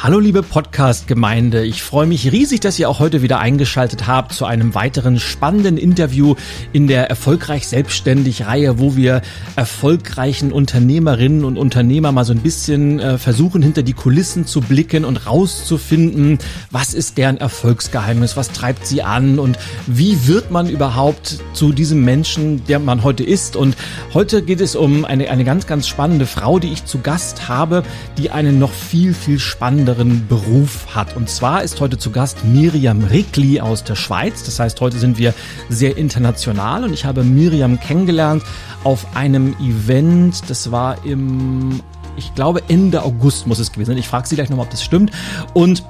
[0.00, 4.44] Hallo liebe Podcast-Gemeinde, ich freue mich riesig, dass ihr auch heute wieder eingeschaltet habt zu
[4.44, 6.36] einem weiteren spannenden Interview
[6.72, 9.22] in der Erfolgreich Selbstständig Reihe, wo wir
[9.56, 15.04] erfolgreichen Unternehmerinnen und Unternehmer mal so ein bisschen äh, versuchen, hinter die Kulissen zu blicken
[15.04, 16.38] und rauszufinden,
[16.70, 19.58] was ist deren Erfolgsgeheimnis, was treibt sie an und
[19.88, 23.56] wie wird man überhaupt zu diesem Menschen, der man heute ist.
[23.56, 23.76] Und
[24.14, 27.82] heute geht es um eine, eine ganz, ganz spannende Frau, die ich zu Gast habe,
[28.16, 31.16] die einen noch viel, viel spannender anderen Beruf hat.
[31.16, 34.44] Und zwar ist heute zu Gast Miriam Rickli aus der Schweiz.
[34.44, 35.32] Das heißt, heute sind wir
[35.70, 38.42] sehr international und ich habe Miriam kennengelernt
[38.84, 40.50] auf einem Event.
[40.50, 41.80] Das war im,
[42.16, 43.98] ich glaube, Ende August muss es gewesen sein.
[43.98, 45.10] Ich frage sie gleich nochmal, ob das stimmt.
[45.54, 45.82] Und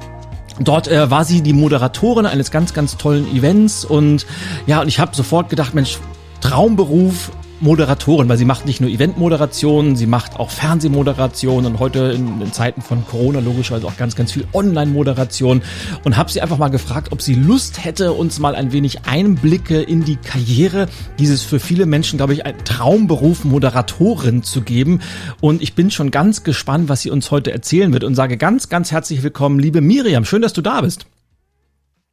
[0.61, 4.27] Dort äh, war sie die Moderatorin eines ganz, ganz tollen Events und
[4.67, 5.99] ja, und ich habe sofort gedacht, Mensch,
[6.41, 12.41] Traumberuf, Moderatorin, weil sie macht nicht nur Eventmoderationen, sie macht auch Fernsehmoderationen und heute in,
[12.41, 15.63] in Zeiten von Corona logischerweise auch ganz, ganz viel Online-Moderation
[16.05, 19.81] und habe sie einfach mal gefragt, ob sie Lust hätte, uns mal ein wenig Einblicke
[19.81, 25.01] in die Karriere dieses für viele Menschen, glaube ich, ein Traumberuf Moderatorin zu geben.
[25.41, 28.69] Und ich bin schon ganz gespannt, was sie uns heute erzählen wird und sage ganz,
[28.69, 30.25] ganz herzlich willkommen, liebe Miriam.
[30.25, 31.07] Schön, dass du da bist.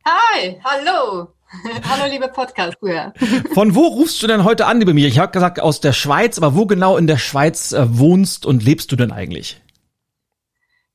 [0.06, 1.35] Hi, hallo.
[1.90, 3.14] Hallo, liebe podcast -Hörer.
[3.54, 5.12] Von wo rufst du denn heute an, liebe Miriam?
[5.12, 8.64] Ich habe gesagt aus der Schweiz, aber wo genau in der Schweiz äh, wohnst und
[8.64, 9.62] lebst du denn eigentlich?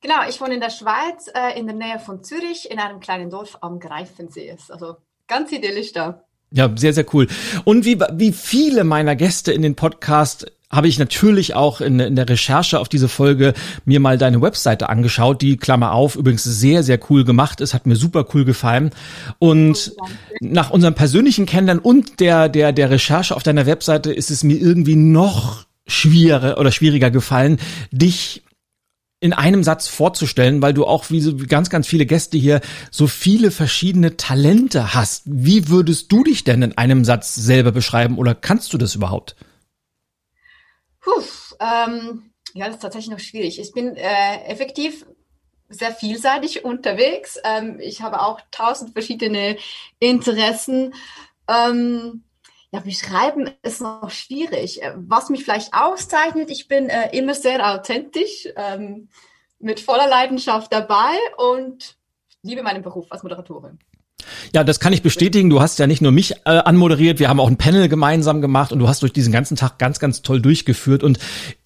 [0.01, 3.29] Genau, ich wohne in der Schweiz, äh, in der Nähe von Zürich, in einem kleinen
[3.29, 4.55] Dorf am Greifensee.
[4.69, 6.25] Also ganz idyllisch da.
[6.51, 7.27] Ja, sehr, sehr cool.
[7.63, 12.15] Und wie, wie viele meiner Gäste in den Podcast habe ich natürlich auch in, in,
[12.15, 13.53] der Recherche auf diese Folge
[13.85, 17.85] mir mal deine Webseite angeschaut, die Klammer auf übrigens sehr, sehr cool gemacht ist, hat
[17.85, 18.91] mir super cool gefallen.
[19.37, 20.07] Und oh,
[20.39, 24.57] nach unserem persönlichen Kennenlernen und der, der, der Recherche auf deiner Webseite ist es mir
[24.57, 27.57] irgendwie noch schwieriger oder schwieriger gefallen,
[27.91, 28.43] dich
[29.19, 33.05] in einem Satz vorzustellen, weil du auch wie so ganz, ganz viele Gäste hier so
[33.05, 35.23] viele verschiedene Talente hast.
[35.25, 39.35] Wie würdest du dich denn in einem Satz selber beschreiben oder kannst du das überhaupt?
[41.01, 41.23] Puh,
[41.59, 43.59] ähm, ja, das ist tatsächlich noch schwierig.
[43.59, 45.05] Ich bin äh, effektiv
[45.69, 47.39] sehr vielseitig unterwegs.
[47.43, 49.57] Ähm, ich habe auch tausend verschiedene
[49.99, 50.93] Interessen.
[51.47, 52.23] Ähm,
[52.71, 54.81] ja, beschreiben ist noch schwierig.
[54.95, 59.09] Was mich vielleicht auszeichnet, ich bin äh, immer sehr authentisch, ähm,
[59.59, 61.97] mit voller Leidenschaft dabei und
[62.43, 63.79] liebe meinen Beruf als Moderatorin.
[64.53, 65.49] Ja, das kann ich bestätigen.
[65.49, 68.71] Du hast ja nicht nur mich äh, anmoderiert, wir haben auch ein Panel gemeinsam gemacht
[68.71, 71.03] und du hast durch diesen ganzen Tag ganz, ganz toll durchgeführt.
[71.03, 71.19] Und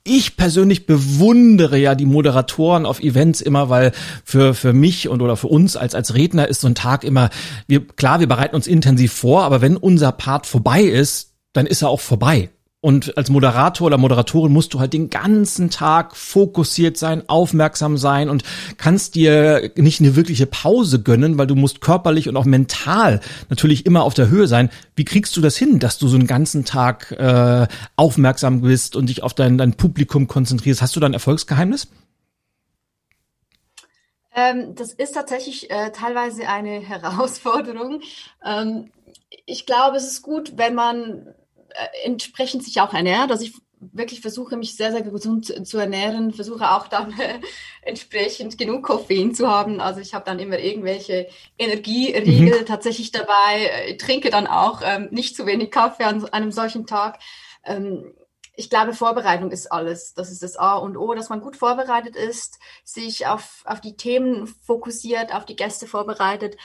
[0.04, 3.92] ich persönlich bewundere ja die Moderatoren auf Events immer, weil
[4.24, 7.30] für, für mich und oder für uns als, als Redner ist so ein Tag immer,
[7.68, 11.82] wir, klar, wir bereiten uns intensiv vor, aber wenn unser Part vorbei ist, dann ist
[11.82, 12.50] er auch vorbei.
[12.86, 18.30] Und als Moderator oder Moderatorin musst du halt den ganzen Tag fokussiert sein, aufmerksam sein
[18.30, 18.44] und
[18.78, 23.88] kannst dir nicht eine wirkliche Pause gönnen, weil du musst körperlich und auch mental natürlich
[23.88, 24.70] immer auf der Höhe sein.
[24.96, 27.66] Wie kriegst du das hin, dass du so einen ganzen Tag äh,
[27.96, 30.84] aufmerksam bist und dich auf dein, dein Publikum konzentrierst?
[30.84, 31.88] Hast du da ein Erfolgsgeheimnis?
[34.36, 38.02] Ähm, das ist tatsächlich äh, teilweise eine Herausforderung.
[38.46, 38.92] Ähm,
[39.48, 41.34] ich glaube, es ist gut, wenn man
[42.04, 43.32] entsprechend sich auch ernährt.
[43.32, 43.54] Also ich
[43.94, 47.40] wirklich versuche, mich sehr, sehr gesund zu ernähren, versuche auch dann äh,
[47.82, 49.80] entsprechend genug Koffein zu haben.
[49.80, 51.28] Also ich habe dann immer irgendwelche
[51.58, 52.66] Energieriegel mhm.
[52.66, 56.86] tatsächlich dabei, ich äh, trinke dann auch ähm, nicht zu wenig Kaffee an einem solchen
[56.86, 57.20] Tag.
[57.64, 58.14] Ähm,
[58.58, 60.14] ich glaube, Vorbereitung ist alles.
[60.14, 63.98] Das ist das A und O, dass man gut vorbereitet ist, sich auf, auf die
[63.98, 66.56] Themen fokussiert, auf die Gäste vorbereitet.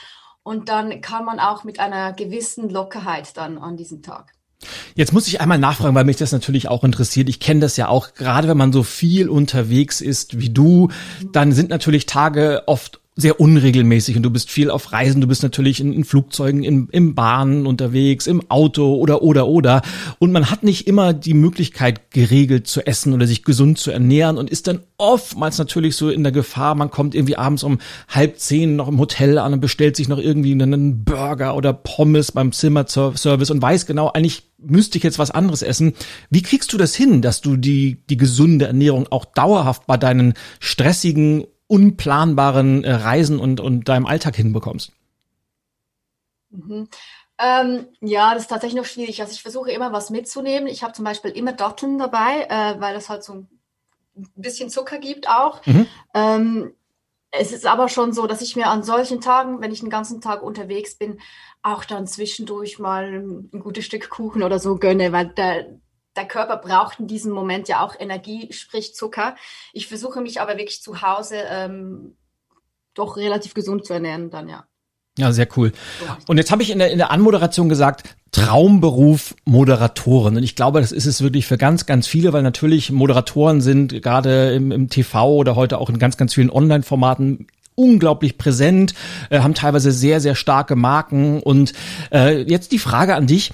[0.43, 4.33] Und dann kann man auch mit einer gewissen Lockerheit dann an diesem Tag.
[4.95, 7.29] Jetzt muss ich einmal nachfragen, weil mich das natürlich auch interessiert.
[7.29, 10.89] Ich kenne das ja auch, gerade wenn man so viel unterwegs ist wie du,
[11.31, 15.43] dann sind natürlich Tage oft sehr unregelmäßig und du bist viel auf Reisen, du bist
[15.43, 19.81] natürlich in, in Flugzeugen, in, im Bahnen unterwegs, im Auto oder oder oder
[20.19, 24.37] und man hat nicht immer die Möglichkeit geregelt zu essen oder sich gesund zu ernähren
[24.37, 28.39] und ist dann oftmals natürlich so in der Gefahr, man kommt irgendwie abends um halb
[28.39, 32.53] zehn noch im Hotel an und bestellt sich noch irgendwie einen Burger oder Pommes beim
[32.53, 35.93] Zimmerservice und weiß genau, eigentlich müsste ich jetzt was anderes essen.
[36.29, 40.33] Wie kriegst du das hin, dass du die, die gesunde Ernährung auch dauerhaft bei deinen
[40.59, 44.91] stressigen unplanbaren äh, Reisen und, und deinem Alltag hinbekommst?
[46.49, 46.89] Mhm.
[47.37, 49.21] Ähm, ja, das ist tatsächlich noch schwierig.
[49.21, 50.67] Also ich versuche immer was mitzunehmen.
[50.67, 53.47] Ich habe zum Beispiel immer Datteln dabei, äh, weil das halt so ein
[54.35, 55.65] bisschen Zucker gibt auch.
[55.65, 55.87] Mhm.
[56.13, 56.73] Ähm,
[57.31, 60.19] es ist aber schon so, dass ich mir an solchen Tagen, wenn ich den ganzen
[60.19, 61.21] Tag unterwegs bin,
[61.63, 65.79] auch dann zwischendurch mal ein, gutes Stück Kuchen oder so gönne, weil der,
[66.15, 69.35] der Körper braucht in diesem Moment ja auch Energie, sprich Zucker.
[69.73, 72.15] Ich versuche mich aber wirklich zu Hause ähm,
[72.93, 74.65] doch relativ gesund zu ernähren dann, ja.
[75.17, 75.73] Ja, sehr cool.
[76.27, 80.37] Und jetzt habe ich in der, in der Anmoderation gesagt, Traumberuf Moderatorin.
[80.37, 84.01] Und ich glaube, das ist es wirklich für ganz, ganz viele, weil natürlich Moderatoren sind
[84.01, 88.93] gerade im, im TV oder heute auch in ganz, ganz vielen Online-Formaten unglaublich präsent,
[89.29, 91.41] äh, haben teilweise sehr, sehr starke Marken.
[91.41, 91.73] Und
[92.13, 93.51] äh, jetzt die Frage an dich,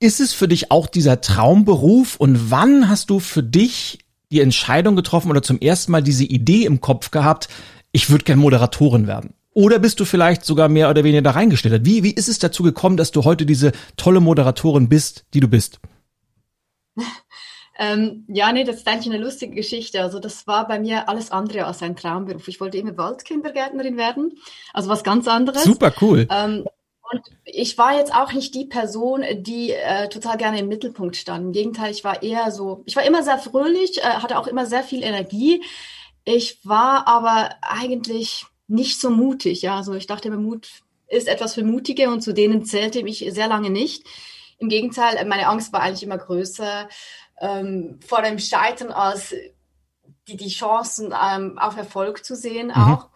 [0.00, 3.98] ist es für dich auch dieser Traumberuf und wann hast du für dich
[4.30, 7.48] die Entscheidung getroffen oder zum ersten Mal diese Idee im Kopf gehabt,
[7.92, 9.34] ich würde gern Moderatorin werden?
[9.54, 11.84] Oder bist du vielleicht sogar mehr oder weniger da reingestellt?
[11.84, 15.48] Wie, wie ist es dazu gekommen, dass du heute diese tolle Moderatorin bist, die du
[15.48, 15.80] bist?
[17.80, 20.02] Ähm, ja, nee, das ist eigentlich eine lustige Geschichte.
[20.02, 22.48] Also das war bei mir alles andere als ein Traumberuf.
[22.48, 24.32] Ich wollte immer Waldkindergärtnerin werden,
[24.72, 25.62] also was ganz anderes.
[25.62, 26.26] Super cool.
[26.28, 26.64] Ähm,
[27.10, 31.46] und ich war jetzt auch nicht die Person, die äh, total gerne im Mittelpunkt stand.
[31.46, 34.66] Im Gegenteil, ich war eher so, ich war immer sehr fröhlich, äh, hatte auch immer
[34.66, 35.64] sehr viel Energie.
[36.24, 39.62] Ich war aber eigentlich nicht so mutig.
[39.62, 40.68] Ja, also ich dachte, Mut
[41.06, 44.06] ist etwas für Mutige und zu denen zählte mich sehr lange nicht.
[44.58, 46.88] Im Gegenteil, meine Angst war eigentlich immer größer
[47.40, 49.34] ähm, vor dem Scheitern als
[50.26, 52.72] die, die Chancen ähm, auf Erfolg zu sehen mhm.
[52.74, 53.08] auch.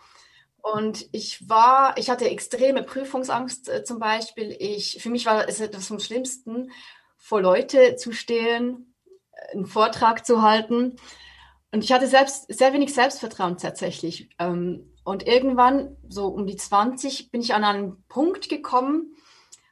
[0.63, 4.57] Und ich war, ich hatte extreme Prüfungsangst äh, zum Beispiel.
[4.59, 6.71] Ich, für mich war es etwas vom Schlimmsten,
[7.19, 8.95] vor Leute zu stehen,
[9.53, 10.97] einen Vortrag zu halten.
[11.73, 14.31] Und ich hatte selbst sehr wenig Selbstvertrauen tatsächlich.
[14.39, 19.17] Ähm, und irgendwann, so um die 20, bin ich an einen Punkt gekommen,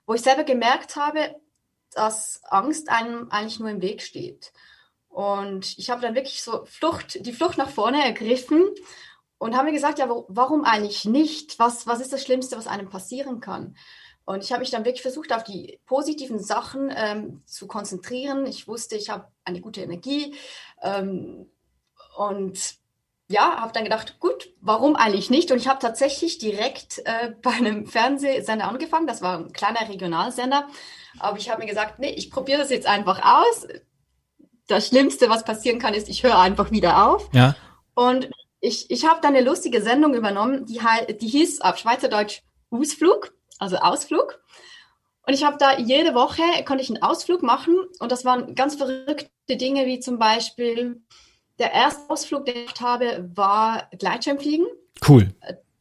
[0.06, 1.36] wo ich selber gemerkt habe,
[1.92, 4.52] dass Angst einem eigentlich nur im Weg steht.
[5.08, 8.64] Und ich habe dann wirklich so Flucht, die Flucht nach vorne ergriffen
[9.40, 11.58] und habe mir gesagt, ja, warum eigentlich nicht?
[11.58, 13.74] Was, was ist das Schlimmste, was einem passieren kann?
[14.26, 18.44] Und ich habe mich dann wirklich versucht, auf die positiven Sachen ähm, zu konzentrieren.
[18.44, 20.34] Ich wusste, ich habe eine gute Energie
[20.82, 21.46] ähm,
[22.18, 22.74] und
[23.28, 25.50] ja, habe dann gedacht, gut, warum eigentlich nicht?
[25.50, 29.06] Und ich habe tatsächlich direkt äh, bei einem Fernsehsender angefangen.
[29.06, 30.68] Das war ein kleiner Regionalsender.
[31.18, 33.66] Aber ich habe mir gesagt, nee, ich probiere das jetzt einfach aus.
[34.66, 37.30] Das Schlimmste, was passieren kann, ist, ich höre einfach wieder auf.
[37.32, 37.56] Ja.
[37.94, 38.28] Und
[38.60, 40.80] ich, ich habe dann eine lustige Sendung übernommen, die,
[41.16, 44.40] die hieß auf Schweizerdeutsch Ausflug, also Ausflug.
[45.26, 47.76] Und ich habe da jede Woche, konnte ich einen Ausflug machen.
[47.98, 51.02] Und das waren ganz verrückte Dinge, wie zum Beispiel
[51.58, 54.66] der erste Ausflug, den ich habe, war Gleitschirmfliegen.
[55.06, 55.34] Cool.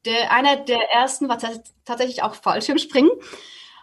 [0.05, 1.37] Der, einer der ersten war
[1.85, 3.11] tatsächlich auch Fallschirmspringen.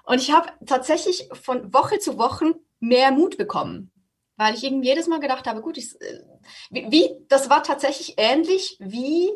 [0.04, 3.90] Und ich habe tatsächlich von Woche zu Woche mehr Mut bekommen,
[4.37, 6.23] weil ich irgendwie jedes Mal gedacht habe, gut, ich, äh,
[6.71, 9.31] wie, das war tatsächlich ähnlich wie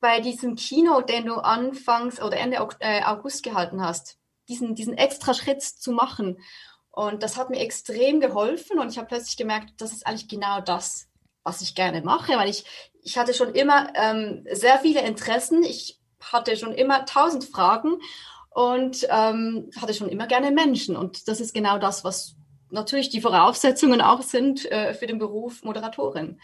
[0.00, 4.18] bei diesem Kino, den du anfangs oder Ende äh, August gehalten hast,
[4.48, 6.38] diesen, diesen extra Schritt zu machen.
[6.90, 10.60] Und das hat mir extrem geholfen und ich habe plötzlich gemerkt, das ist eigentlich genau
[10.62, 11.08] das,
[11.42, 12.64] was ich gerne mache, weil ich,
[13.02, 15.62] ich hatte schon immer ähm, sehr viele Interessen.
[15.62, 18.00] Ich hatte schon immer tausend Fragen
[18.50, 20.96] und ähm, hatte schon immer gerne Menschen.
[20.96, 22.35] Und das ist genau das, was
[22.70, 26.40] natürlich die Voraussetzungen auch sind äh, für den Beruf Moderatorin.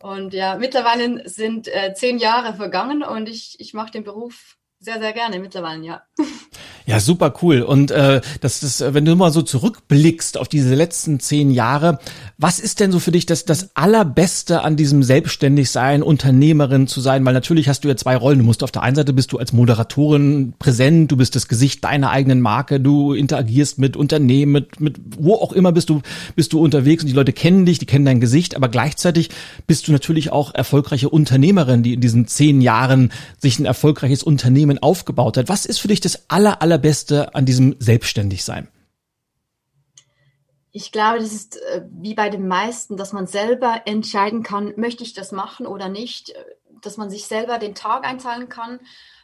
[0.00, 4.98] Und ja, mittlerweile sind äh, zehn Jahre vergangen und ich, ich mache den Beruf sehr,
[4.98, 6.02] sehr gerne mittlerweile, ja.
[6.90, 7.62] Ja, super cool.
[7.62, 11.98] Und äh, das ist, wenn du mal so zurückblickst auf diese letzten zehn Jahre,
[12.38, 17.24] was ist denn so für dich das, das Allerbeste an diesem Selbstständigsein, Unternehmerin zu sein?
[17.24, 18.38] Weil natürlich hast du ja zwei Rollen.
[18.38, 21.84] Du musst auf der einen Seite bist du als Moderatorin präsent, du bist das Gesicht
[21.84, 26.00] deiner eigenen Marke, du interagierst mit Unternehmen, mit, mit wo auch immer bist du,
[26.34, 29.30] bist du unterwegs und die Leute kennen dich, die kennen dein Gesicht, aber gleichzeitig
[29.66, 34.78] bist du natürlich auch erfolgreiche Unternehmerin, die in diesen zehn Jahren sich ein erfolgreiches Unternehmen
[34.78, 35.48] aufgebaut hat.
[35.48, 38.68] Was ist für dich das aller, allerbeste an diesem Selbstständigsein?
[40.72, 45.02] Ich glaube, das ist äh, wie bei den meisten, dass man selber entscheiden kann, möchte
[45.02, 46.44] ich das machen oder nicht, äh,
[46.80, 48.80] dass man sich selber den Tag einteilen kann.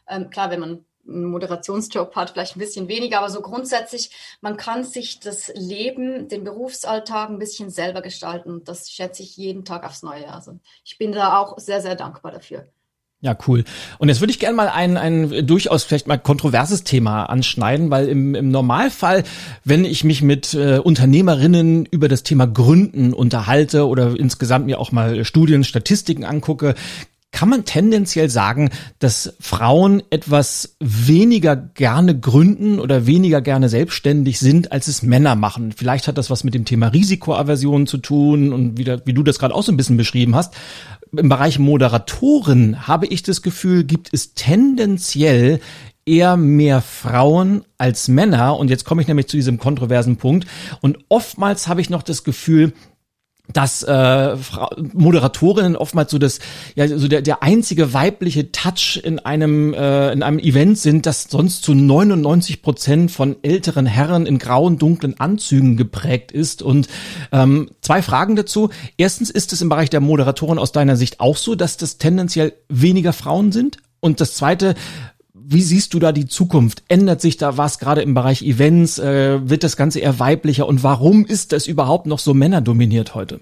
[0.08, 4.10] Ähm, klar, wenn man einen Moderationsjob hat, vielleicht ein bisschen weniger, aber so grundsätzlich,
[4.40, 8.64] man kann sich das Leben, den Berufsalltag ein bisschen selber gestalten.
[8.64, 10.30] Das schätze ich jeden Tag aufs Neue.
[10.32, 12.66] Also ich bin da auch sehr, sehr dankbar dafür.
[13.26, 13.64] Ja, cool.
[13.98, 18.08] Und jetzt würde ich gerne mal ein, ein durchaus vielleicht mal kontroverses Thema anschneiden, weil
[18.08, 19.24] im, im Normalfall,
[19.64, 24.92] wenn ich mich mit äh, Unternehmerinnen über das Thema Gründen unterhalte oder insgesamt mir auch
[24.92, 26.76] mal Studien, Statistiken angucke,
[27.32, 34.72] kann man tendenziell sagen, dass Frauen etwas weniger gerne gründen oder weniger gerne selbstständig sind,
[34.72, 35.72] als es Männer machen.
[35.76, 39.38] Vielleicht hat das was mit dem Thema Risikoaversion zu tun und wie, wie du das
[39.38, 40.54] gerade auch so ein bisschen beschrieben hast
[41.18, 45.60] im Bereich Moderatoren habe ich das Gefühl, gibt es tendenziell
[46.06, 48.56] eher mehr Frauen als Männer.
[48.58, 50.46] Und jetzt komme ich nämlich zu diesem kontroversen Punkt.
[50.80, 52.72] Und oftmals habe ich noch das Gefühl,
[53.52, 54.36] dass äh,
[54.92, 56.40] Moderatorinnen oftmals so das
[56.74, 61.24] ja so der, der einzige weibliche Touch in einem äh, in einem Event sind, das
[61.24, 66.88] sonst zu 99 Prozent von älteren Herren in grauen dunklen Anzügen geprägt ist und
[67.32, 68.70] ähm, zwei Fragen dazu.
[68.96, 72.52] Erstens ist es im Bereich der Moderatoren aus deiner Sicht auch so, dass das tendenziell
[72.68, 74.74] weniger Frauen sind und das zweite
[75.48, 76.82] wie siehst du da die Zukunft?
[76.88, 78.98] Ändert sich da was gerade im Bereich Events?
[78.98, 80.66] Äh, wird das Ganze eher weiblicher?
[80.66, 83.40] Und warum ist das überhaupt noch so männerdominiert heute?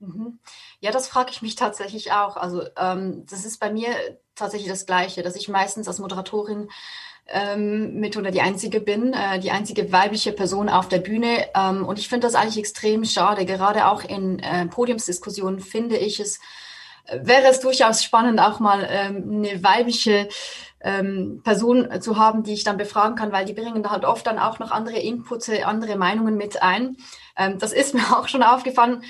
[0.00, 0.38] Mhm.
[0.80, 2.36] Ja, das frage ich mich tatsächlich auch.
[2.36, 3.88] Also ähm, das ist bei mir
[4.34, 6.68] tatsächlich das Gleiche, dass ich meistens als Moderatorin
[7.28, 11.48] ähm, mit oder die einzige bin, äh, die einzige weibliche Person auf der Bühne.
[11.54, 13.44] Ähm, und ich finde das eigentlich extrem schade.
[13.44, 16.40] Gerade auch in äh, Podiumsdiskussionen finde ich es
[17.10, 20.28] wäre es durchaus spannend, auch mal ähm, eine weibliche
[20.80, 24.38] ähm, Person zu haben, die ich dann befragen kann, weil die bringen halt oft dann
[24.38, 26.96] auch noch andere Inputs, andere Meinungen mit ein.
[27.36, 29.02] Ähm, das ist mir auch schon aufgefallen.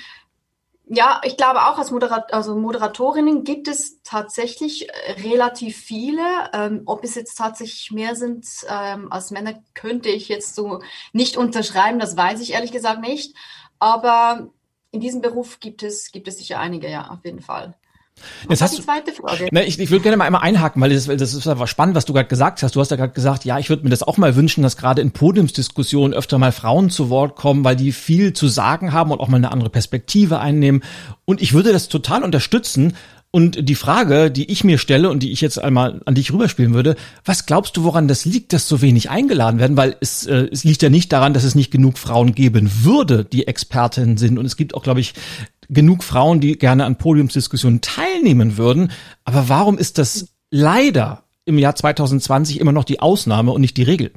[0.86, 6.22] Ja, ich glaube auch als Moderat also Moderatorinnen gibt es tatsächlich äh, relativ viele.
[6.52, 10.80] Ähm, ob es jetzt tatsächlich mehr sind ähm, als Männer, könnte ich jetzt so
[11.12, 11.98] nicht unterschreiben.
[11.98, 13.34] Das weiß ich ehrlich gesagt nicht.
[13.78, 14.50] Aber
[14.90, 17.74] in diesem Beruf gibt es, gibt es sicher einige, ja, auf jeden Fall.
[18.48, 19.48] Jetzt hast die zweite Frage.
[19.50, 22.04] Ne, ich, ich würde gerne mal einmal einhaken, weil das, das ist aber spannend, was
[22.04, 22.76] du gerade gesagt hast.
[22.76, 25.02] Du hast ja gerade gesagt, ja, ich würde mir das auch mal wünschen, dass gerade
[25.02, 29.20] in Podiumsdiskussionen öfter mal Frauen zu Wort kommen, weil die viel zu sagen haben und
[29.20, 30.82] auch mal eine andere Perspektive einnehmen.
[31.24, 32.94] Und ich würde das total unterstützen.
[33.34, 36.74] Und die Frage, die ich mir stelle und die ich jetzt einmal an dich rüberspielen
[36.74, 39.74] würde, was glaubst du, woran das liegt, dass so wenig eingeladen werden?
[39.74, 43.24] Weil es, äh, es liegt ja nicht daran, dass es nicht genug Frauen geben würde,
[43.24, 44.38] die Expertinnen sind.
[44.38, 45.14] Und es gibt auch, glaube ich,
[45.72, 48.92] genug Frauen, die gerne an Podiumsdiskussionen teilnehmen würden.
[49.24, 53.82] Aber warum ist das leider im Jahr 2020 immer noch die Ausnahme und nicht die
[53.82, 54.12] Regel?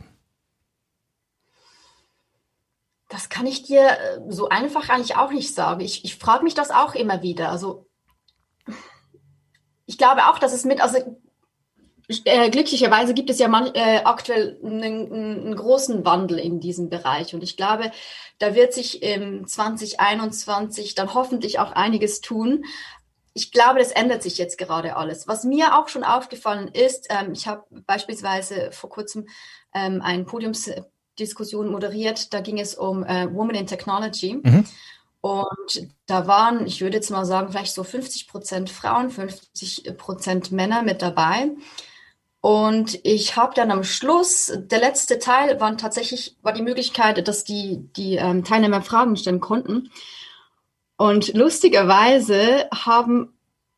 [3.10, 5.82] Das kann ich dir äh, so einfach eigentlich auch nicht sagen.
[5.82, 7.50] Ich, ich frage mich das auch immer wieder.
[7.50, 7.88] Also
[9.86, 10.98] ich glaube auch, dass es mit, also
[12.26, 17.34] äh, glücklicherweise gibt es ja man, äh, aktuell einen, einen, großen Wandel in diesem Bereich.
[17.34, 17.92] Und ich glaube,
[18.38, 22.66] da wird sich im 2021 dann hoffentlich auch einiges tun.
[23.34, 25.28] Ich glaube, das ändert sich jetzt gerade alles.
[25.28, 29.28] Was mir auch schon aufgefallen ist, ähm, ich habe beispielsweise vor kurzem
[29.74, 32.34] ähm, eine Podiumsdiskussion moderiert.
[32.34, 34.40] Da ging es um äh, Women in Technology.
[34.42, 34.66] Mhm.
[35.22, 40.52] Und da waren, ich würde jetzt mal sagen, vielleicht so 50 Prozent Frauen, 50 Prozent
[40.52, 41.50] Männer mit dabei.
[42.46, 47.44] Und ich habe dann am Schluss, der letzte Teil war tatsächlich, war die Möglichkeit, dass
[47.44, 49.90] die, die ähm, Teilnehmer Fragen stellen konnten.
[50.96, 53.34] Und lustigerweise haben,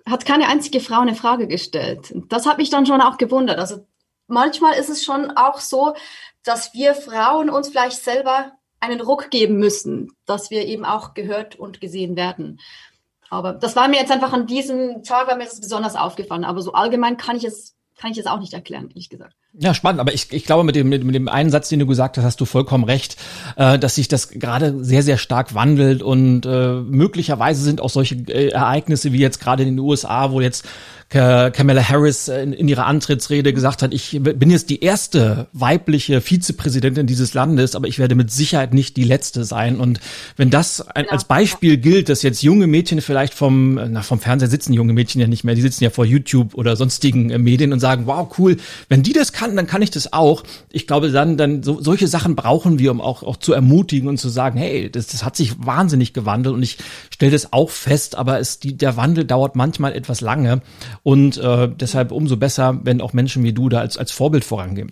[0.06, 2.14] hat keine einzige Frau eine Frage gestellt.
[2.28, 3.58] Das hat mich dann schon auch gewundert.
[3.58, 3.88] Also
[4.28, 5.94] manchmal ist es schon auch so,
[6.44, 11.56] dass wir Frauen uns vielleicht selber einen Ruck geben müssen, dass wir eben auch gehört
[11.56, 12.60] und gesehen werden.
[13.30, 16.44] Aber das war mir jetzt einfach an diesem Tag, war mir das besonders aufgefallen.
[16.44, 19.34] Aber so allgemein kann ich es kann ich jetzt auch nicht erklären, ehrlich gesagt.
[19.54, 21.88] Ja, spannend, aber ich, ich glaube, mit dem, mit, mit dem einen Satz, den du
[21.88, 23.18] gesagt hast, hast du vollkommen recht,
[23.56, 28.16] äh, dass sich das gerade sehr, sehr stark wandelt und äh, möglicherweise sind auch solche
[28.16, 30.66] äh, Ereignisse wie jetzt gerade in den USA, wo jetzt
[31.10, 37.08] Kamala Harris in, in ihrer Antrittsrede gesagt hat, ich bin jetzt die erste weibliche Vizepräsidentin
[37.08, 39.78] dieses Landes, aber ich werde mit Sicherheit nicht die letzte sein.
[39.78, 40.02] Und
[40.36, 44.50] wenn das ein, als Beispiel gilt, dass jetzt junge Mädchen vielleicht vom, na, vom Fernseher
[44.50, 47.72] sitzen junge Mädchen ja nicht mehr, die sitzen ja vor YouTube oder sonstigen äh, Medien
[47.72, 48.58] und sagen, wow, cool,
[48.90, 50.44] wenn die das kann, dann kann ich das auch.
[50.74, 54.18] Ich glaube, dann, dann so, solche Sachen brauchen wir, um auch, auch zu ermutigen und
[54.18, 56.78] zu sagen, hey, das, das hat sich wahnsinnig gewandelt und ich
[57.14, 60.62] stelle das auch fest, aber es, die, der Wandel dauert manchmal etwas lange.
[61.04, 64.92] Und äh, deshalb umso besser, wenn auch Menschen wie du da als, als Vorbild vorangehen.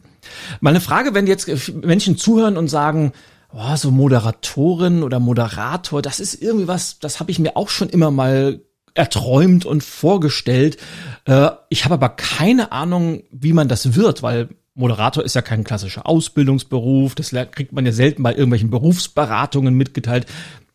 [0.60, 3.14] Mal eine Frage, wenn jetzt Menschen zuhören und sagen,
[3.54, 7.90] oh, so Moderatorin oder Moderator, das ist irgendwie was, das habe ich mir auch schon
[7.90, 8.62] immer mal
[8.94, 10.78] erträumt und vorgestellt.
[11.26, 15.64] Äh, ich habe aber keine Ahnung, wie man das wird, weil Moderator ist ja kein
[15.64, 20.26] klassischer Ausbildungsberuf, das kriegt man ja selten bei irgendwelchen Berufsberatungen mitgeteilt.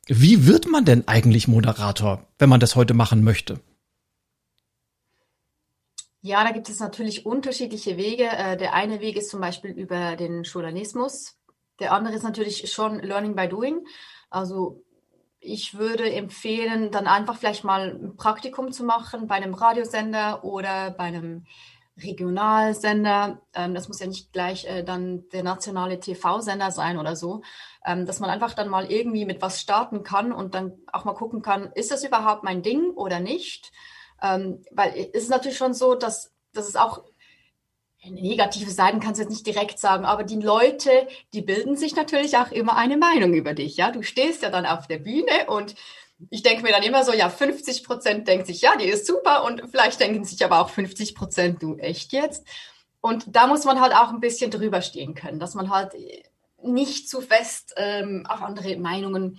[0.06, 3.60] Wie wird man denn eigentlich Moderator, wenn man das heute machen möchte?
[6.22, 8.24] Ja, da gibt es natürlich unterschiedliche Wege.
[8.24, 11.36] Äh, der eine Weg ist zum Beispiel über den Journalismus.
[11.78, 13.86] Der andere ist natürlich schon Learning by Doing.
[14.28, 14.84] Also
[15.40, 20.90] ich würde empfehlen, dann einfach vielleicht mal ein Praktikum zu machen bei einem Radiosender oder
[20.90, 21.46] bei einem
[22.02, 23.40] Regionalsender.
[23.54, 27.40] Ähm, das muss ja nicht gleich äh, dann der nationale TV-Sender sein oder so.
[27.86, 31.14] Ähm, dass man einfach dann mal irgendwie mit was starten kann und dann auch mal
[31.14, 33.72] gucken kann, ist das überhaupt mein Ding oder nicht?
[34.22, 37.02] Ähm, weil es ist natürlich schon so, dass, dass es auch
[38.04, 40.90] negative Seiten kannst du jetzt nicht direkt sagen, aber die Leute,
[41.34, 43.76] die bilden sich natürlich auch immer eine Meinung über dich.
[43.76, 45.74] Ja, du stehst ja dann auf der Bühne und
[46.30, 49.44] ich denke mir dann immer so, ja, 50 Prozent denkt sich, ja, die ist super
[49.44, 52.46] und vielleicht denken sich aber auch 50 Prozent, du echt jetzt.
[53.00, 55.92] Und da muss man halt auch ein bisschen drüber stehen können, dass man halt
[56.62, 59.38] nicht zu fest ähm, auf andere Meinungen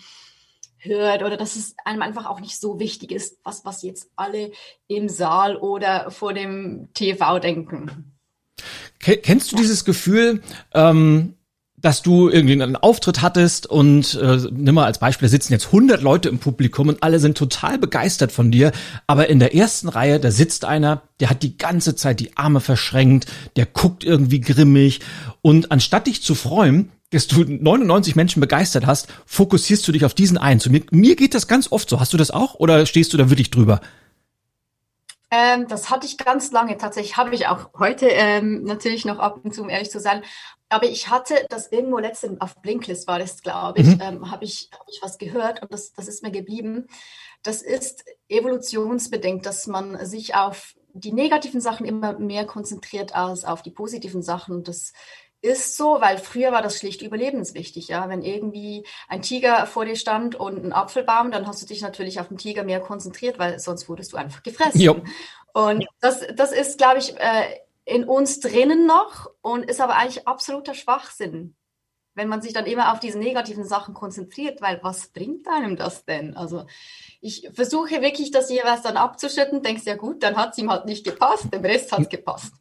[0.81, 4.51] hört oder dass es einem einfach auch nicht so wichtig ist, was, was jetzt alle
[4.87, 8.17] im Saal oder vor dem TV denken.
[8.99, 10.41] Kennst du dieses Gefühl,
[10.73, 11.35] ähm,
[11.81, 15.67] dass du irgendwie einen Auftritt hattest und äh, nimm mal als Beispiel, da sitzen jetzt
[15.67, 18.71] 100 Leute im Publikum und alle sind total begeistert von dir,
[19.07, 22.59] aber in der ersten Reihe, da sitzt einer, der hat die ganze Zeit die Arme
[22.59, 24.99] verschränkt, der guckt irgendwie grimmig
[25.41, 30.13] und anstatt dich zu freuen, dass du 99 Menschen begeistert hast, fokussierst du dich auf
[30.13, 30.59] diesen einen.
[30.59, 31.99] Zu mir, mir geht das ganz oft so.
[31.99, 33.81] Hast du das auch oder stehst du da wirklich drüber?
[35.29, 36.77] Ähm, das hatte ich ganz lange.
[36.77, 40.23] Tatsächlich habe ich auch heute ähm, natürlich noch ab und zu, um ehrlich zu sein.
[40.67, 44.01] Aber ich hatte das irgendwo letztens auf Blinklist war das, glaube ich, mhm.
[44.01, 46.87] ähm, habe ich, hab ich was gehört und das, das ist mir geblieben.
[47.43, 53.61] Das ist evolutionsbedingt, dass man sich auf die negativen Sachen immer mehr konzentriert als auf
[53.61, 54.63] die positiven Sachen.
[54.63, 54.93] Das
[55.41, 57.87] ist so, weil früher war das schlicht überlebenswichtig.
[57.87, 61.81] Ja, wenn irgendwie ein Tiger vor dir stand und ein Apfelbaum, dann hast du dich
[61.81, 64.79] natürlich auf den Tiger mehr konzentriert, weil sonst wurdest du einfach gefressen.
[64.79, 65.01] Jo.
[65.53, 70.27] Und das, das ist, glaube ich, äh, in uns drinnen noch und ist aber eigentlich
[70.27, 71.55] absoluter Schwachsinn,
[72.13, 76.05] wenn man sich dann immer auf diese negativen Sachen konzentriert, weil was bringt einem das
[76.05, 76.37] denn?
[76.37, 76.65] Also
[77.19, 80.85] ich versuche wirklich, das jeweils dann abzuschütten, denkst ja gut, dann hat es ihm halt
[80.85, 82.53] nicht gepasst, dem Rest hat es gepasst.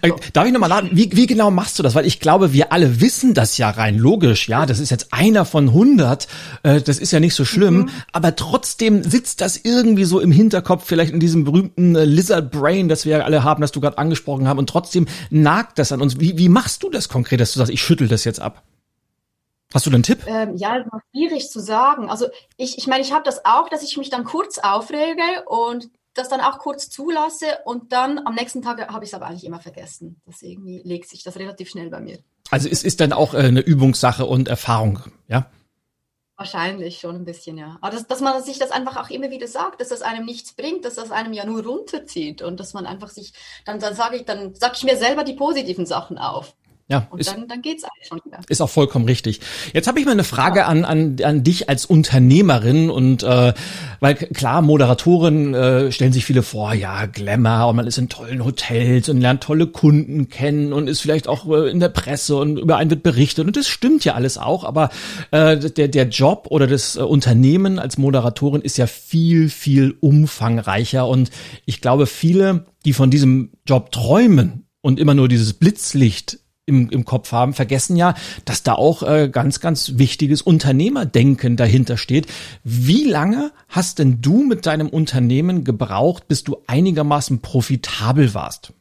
[0.00, 1.94] Äh, darf ich nochmal laden, wie, wie genau machst du das?
[1.94, 4.64] Weil ich glaube, wir alle wissen das ja rein logisch, ja.
[4.64, 6.26] Das ist jetzt einer von 100,
[6.62, 7.76] äh, das ist ja nicht so schlimm.
[7.76, 7.90] Mhm.
[8.12, 12.88] Aber trotzdem sitzt das irgendwie so im Hinterkopf, vielleicht in diesem berühmten äh, Lizard Brain,
[12.88, 14.58] das wir ja alle haben, das du gerade angesprochen haben.
[14.58, 16.18] Und trotzdem nagt das an uns.
[16.18, 18.62] Wie, wie machst du das konkret, dass du sagst, ich schüttel das jetzt ab?
[19.74, 20.20] Hast du einen Tipp?
[20.26, 22.08] Ähm, ja, schwierig zu sagen.
[22.08, 25.90] Also ich, ich meine, ich habe das auch, dass ich mich dann kurz aufrege und
[26.18, 29.44] das dann auch kurz zulasse und dann am nächsten Tag habe ich es aber eigentlich
[29.44, 30.20] immer vergessen.
[30.26, 32.18] Das irgendwie legt sich das relativ schnell bei mir.
[32.50, 35.50] Also es ist dann auch äh, eine Übungssache und Erfahrung, ja?
[36.36, 37.78] Wahrscheinlich schon ein bisschen, ja.
[37.80, 40.52] Aber das, dass man sich das einfach auch immer wieder sagt, dass das einem nichts
[40.52, 43.32] bringt, dass das einem ja nur runterzieht und dass man einfach sich,
[43.64, 46.54] dann, dann sage ich, dann sage ich mir selber die positiven Sachen auf.
[46.90, 48.40] Ja, und ist, dann, dann geht's eigentlich schon wieder.
[48.48, 49.40] Ist auch vollkommen richtig.
[49.74, 53.52] Jetzt habe ich mal eine Frage an, an, an dich als Unternehmerin und äh,
[54.00, 58.42] weil klar, Moderatoren äh, stellen sich viele vor, ja, Glamour und man ist in tollen
[58.42, 62.58] Hotels und lernt tolle Kunden kennen und ist vielleicht auch äh, in der Presse und
[62.58, 64.88] über einen wird berichtet und das stimmt ja alles auch, aber
[65.30, 71.06] äh, der, der Job oder das äh, Unternehmen als Moderatorin ist ja viel, viel umfangreicher
[71.06, 71.30] und
[71.66, 76.38] ich glaube, viele, die von diesem Job träumen und immer nur dieses Blitzlicht
[76.68, 81.96] im, im Kopf haben, vergessen ja, dass da auch äh, ganz, ganz wichtiges Unternehmerdenken dahinter
[81.96, 82.26] steht.
[82.62, 88.72] Wie lange hast denn du mit deinem Unternehmen gebraucht, bis du einigermaßen profitabel warst?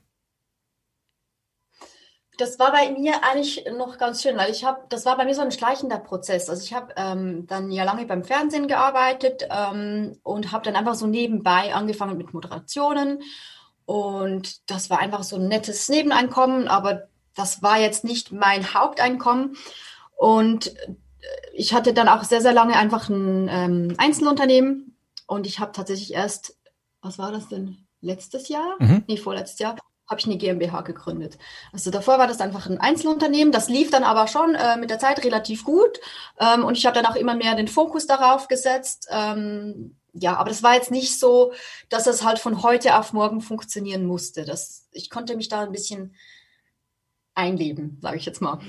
[2.38, 5.34] Das war bei mir eigentlich noch ganz schön, weil ich habe, das war bei mir
[5.34, 6.52] so ein schleichender Prozess.
[6.52, 10.94] Also ich habe ähm, dann ja lange beim Fernsehen gearbeitet ähm, und habe dann einfach
[10.94, 13.24] so nebenbei angefangen mit Moderationen
[13.88, 19.56] und das war einfach so ein nettes Nebeneinkommen, aber das war jetzt nicht mein Haupteinkommen.
[20.18, 20.74] Und
[21.54, 24.98] ich hatte dann auch sehr, sehr lange einfach ein ähm, Einzelunternehmen.
[25.28, 26.58] Und ich habe tatsächlich erst,
[27.02, 28.76] was war das denn, letztes Jahr?
[28.80, 29.04] Mhm.
[29.08, 29.76] Nee, vorletztes Jahr
[30.10, 31.38] habe ich eine GmbH gegründet.
[31.74, 33.52] Also davor war das einfach ein Einzelunternehmen.
[33.52, 36.00] Das lief dann aber schon äh, mit der Zeit relativ gut.
[36.40, 39.08] Ähm, und ich habe dann auch immer mehr den Fokus darauf gesetzt.
[39.12, 41.52] Ähm, ja, aber das war jetzt nicht so,
[41.90, 44.46] dass das halt von heute auf morgen funktionieren musste.
[44.46, 46.16] Das, ich konnte mich da ein bisschen
[47.38, 48.60] einleben, sage ich jetzt mal.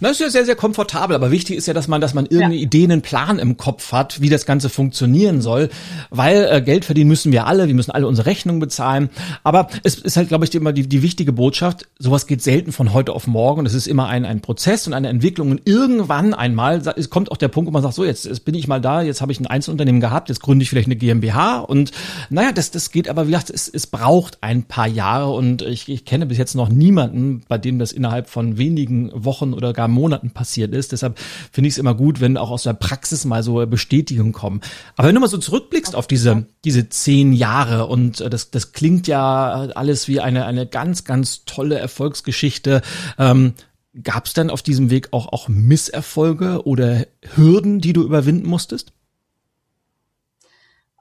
[0.00, 2.56] Das ist ja sehr, sehr komfortabel, aber wichtig ist ja, dass man, dass man irgendeine
[2.56, 2.62] ja.
[2.62, 5.70] Idee, einen Plan im Kopf hat, wie das Ganze funktionieren soll,
[6.10, 9.10] weil äh, Geld verdienen müssen wir alle, wir müssen alle unsere Rechnungen bezahlen,
[9.44, 12.92] aber es ist halt, glaube ich, immer die, die wichtige Botschaft, sowas geht selten von
[12.92, 16.34] heute auf morgen und es ist immer ein, ein Prozess und eine Entwicklung und irgendwann
[16.34, 18.80] einmal es kommt auch der Punkt, wo man sagt, so, jetzt, jetzt bin ich mal
[18.80, 21.92] da, jetzt habe ich ein Einzelunternehmen gehabt, jetzt gründe ich vielleicht eine GmbH und
[22.30, 25.88] naja, das, das geht aber, wie gesagt, es, es braucht ein paar Jahre und ich,
[25.88, 29.74] ich kenne bis jetzt noch niemanden, bei dem das innerhalb von wenigen Wochen oder oder
[29.88, 30.92] gar Monaten passiert ist.
[30.92, 34.60] Deshalb finde ich es immer gut, wenn auch aus der Praxis mal so Bestätigungen kommen.
[34.96, 38.72] Aber wenn du mal so zurückblickst auf diese, diese zehn Jahre und äh, das, das
[38.72, 42.82] klingt ja alles wie eine, eine ganz, ganz tolle Erfolgsgeschichte.
[43.18, 43.54] Ähm,
[44.00, 48.92] Gab es dann auf diesem Weg auch, auch Misserfolge oder Hürden, die du überwinden musstest?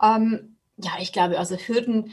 [0.01, 2.11] Ähm, ja, ich glaube, also Hürden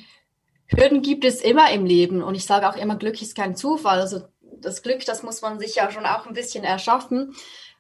[0.67, 4.01] Hürden gibt es immer im Leben und ich sage auch immer, Glück ist kein Zufall.
[4.01, 4.23] Also
[4.61, 7.35] das Glück, das muss man sich ja schon auch ein bisschen erschaffen.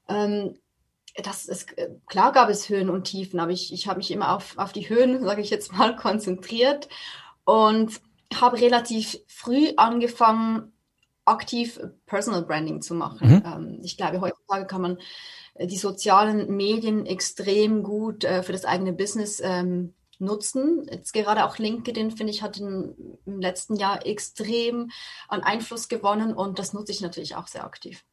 [0.09, 0.59] Ähm,
[1.23, 1.75] das ist,
[2.07, 4.89] klar gab es Höhen und Tiefen, aber ich, ich habe mich immer auf, auf die
[4.89, 6.89] Höhen, sage ich jetzt mal, konzentriert
[7.45, 8.01] und
[8.35, 10.73] habe relativ früh angefangen,
[11.25, 13.29] aktiv Personal Branding zu machen.
[13.29, 13.43] Mhm.
[13.47, 14.99] Ähm, ich glaube, heutzutage kann man
[15.55, 20.87] äh, die sozialen Medien extrem gut äh, für das eigene Business ähm, nutzen.
[20.91, 24.91] Jetzt gerade auch LinkedIn, finde ich, hat in, im letzten Jahr extrem
[25.29, 28.05] an Einfluss gewonnen und das nutze ich natürlich auch sehr aktiv.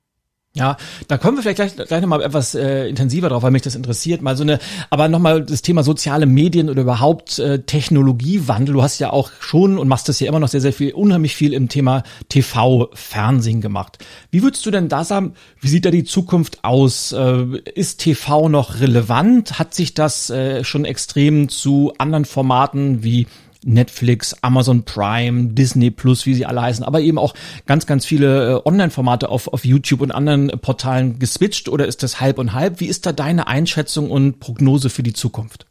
[0.54, 0.76] Ja,
[1.08, 4.22] da kommen wir vielleicht gleich, gleich nochmal etwas äh, intensiver drauf, weil mich das interessiert.
[4.22, 4.60] Mal so eine,
[4.90, 8.74] aber nochmal das Thema soziale Medien oder überhaupt äh, Technologiewandel.
[8.74, 11.38] Du hast ja auch schon und machst das ja immer noch sehr, sehr viel, unheimlich
[11.38, 14.00] viel im Thema TV, Fernsehen gemacht.
[14.30, 17.14] Wie würdest du denn da sagen, wie sieht da die Zukunft aus?
[17.14, 19.58] Äh, ist TV noch relevant?
[19.58, 23.26] Hat sich das äh, schon extrem zu anderen Formaten wie
[23.64, 27.34] Netflix, Amazon Prime, Disney Plus, wie sie alle heißen, aber eben auch
[27.66, 32.20] ganz, ganz viele äh, Online-Formate auf, auf YouTube und anderen Portalen geswitcht oder ist das
[32.20, 32.80] halb und halb?
[32.80, 35.68] Wie ist da deine Einschätzung und Prognose für die Zukunft?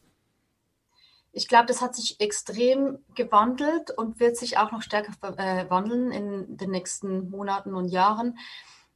[1.33, 6.11] Ich glaube, das hat sich extrem gewandelt und wird sich auch noch stärker äh, wandeln
[6.11, 8.37] in den nächsten Monaten und Jahren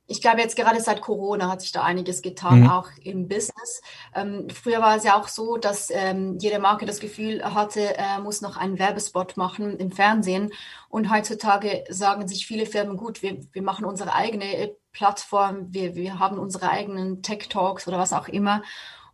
[0.06, 2.70] ich glaube, jetzt gerade seit Corona hat sich da einiges getan, mhm.
[2.70, 3.80] auch im Business.
[4.14, 8.20] Ähm, früher war es ja auch so, dass ähm, jede Marke das Gefühl hatte, er
[8.20, 10.52] muss noch einen Werbespot machen im Fernsehen.
[10.90, 16.18] Und heutzutage sagen sich viele Firmen, gut, wir, wir machen unsere eigene Plattform, wir, wir
[16.18, 18.62] haben unsere eigenen Tech Talks oder was auch immer.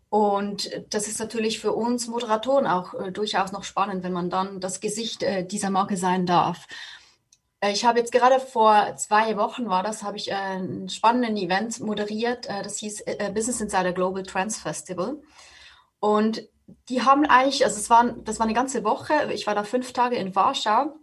[0.08, 4.60] Und das ist natürlich für uns Moderatoren auch äh, durchaus noch spannend, wenn man dann
[4.60, 6.66] das Gesicht äh, dieser Marke sein darf.
[7.60, 11.36] Äh, ich habe jetzt gerade vor zwei Wochen war das, habe ich äh, ein spannenden
[11.36, 12.46] Event moderiert.
[12.46, 15.20] Äh, das hieß Business Insider Global Trends Festival.
[16.00, 16.48] Und
[16.88, 19.32] die haben eigentlich, also es war, das war eine ganze Woche.
[19.32, 20.94] Ich war da fünf Tage in Warschau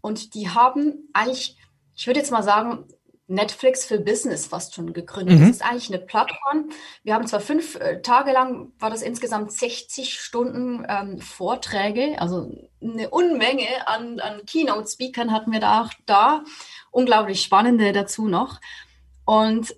[0.00, 1.56] und die haben eigentlich,
[1.94, 2.86] ich würde jetzt mal sagen,
[3.28, 5.38] Netflix für Business fast schon gegründet.
[5.38, 5.40] Mhm.
[5.42, 6.70] Das ist eigentlich eine Plattform.
[7.04, 12.50] Wir haben zwar fünf äh, Tage lang, war das insgesamt 60 Stunden ähm, Vorträge, also
[12.82, 16.42] eine Unmenge an, an Keynote-Speakern hatten wir da auch da.
[16.90, 18.60] Unglaublich spannende dazu noch.
[19.26, 19.76] Und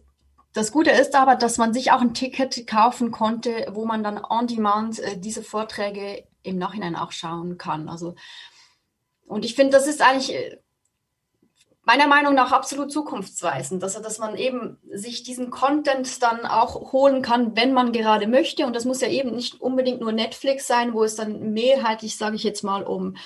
[0.52, 4.24] das Gute ist aber, dass man sich auch ein Ticket kaufen konnte, wo man dann
[4.24, 7.88] on demand äh, diese Vorträge im Nachhinein auch schauen kann.
[7.88, 8.14] Also,
[9.26, 10.58] und ich finde, das ist eigentlich äh,
[11.82, 17.22] meiner Meinung nach absolut zukunftsweisend, dass, dass man eben sich diesen Content dann auch holen
[17.22, 18.66] kann, wenn man gerade möchte.
[18.66, 22.36] Und das muss ja eben nicht unbedingt nur Netflix sein, wo es dann mehrheitlich, sage
[22.36, 23.16] ich jetzt mal, um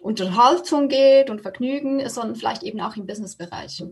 [0.00, 3.82] Unterhaltung geht und Vergnügen, sondern vielleicht eben auch im Businessbereich.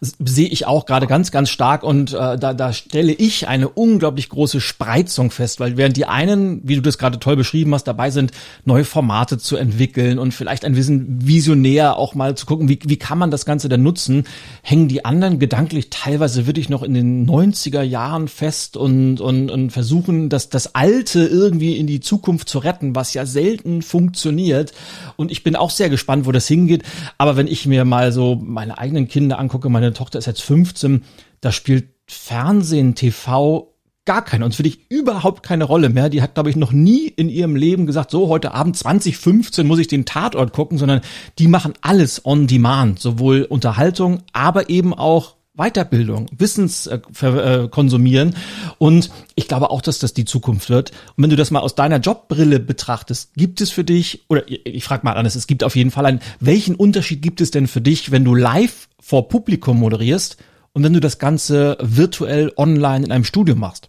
[0.00, 4.28] Sehe ich auch gerade ganz, ganz stark und äh, da, da stelle ich eine unglaublich
[4.28, 8.10] große Spreizung fest, weil während die einen, wie du das gerade toll beschrieben hast, dabei
[8.10, 8.30] sind,
[8.64, 12.96] neue Formate zu entwickeln und vielleicht ein bisschen visionär auch mal zu gucken, wie, wie
[12.96, 14.24] kann man das Ganze denn nutzen,
[14.62, 19.70] hängen die anderen gedanklich teilweise wirklich noch in den 90er Jahren fest und, und, und
[19.70, 24.72] versuchen, das, das Alte irgendwie in die Zukunft zu retten, was ja selten funktioniert.
[25.16, 26.84] Und ich bin auch sehr gespannt, wo das hingeht.
[27.18, 30.42] Aber wenn ich mir mal so meine eigenen Kinder angucke, angucke, meine Tochter ist jetzt
[30.42, 31.02] 15,
[31.40, 33.72] da spielt Fernsehen, TV
[34.04, 36.08] gar keine, uns für dich überhaupt keine Rolle mehr.
[36.08, 39.80] Die hat, glaube ich, noch nie in ihrem Leben gesagt, so heute Abend 2015 muss
[39.80, 41.00] ich den Tatort gucken, sondern
[41.40, 48.36] die machen alles on demand, sowohl Unterhaltung, aber eben auch Weiterbildung, Wissens äh, äh, konsumieren.
[48.78, 50.90] Und ich glaube auch, dass das die Zukunft wird.
[51.16, 54.66] Und wenn du das mal aus deiner Jobbrille betrachtest, gibt es für dich, oder ich,
[54.66, 57.66] ich frage mal anders, es gibt auf jeden Fall einen, welchen Unterschied gibt es denn
[57.66, 60.36] für dich, wenn du live vor Publikum moderierst
[60.72, 63.88] und wenn du das Ganze virtuell online in einem Studio machst?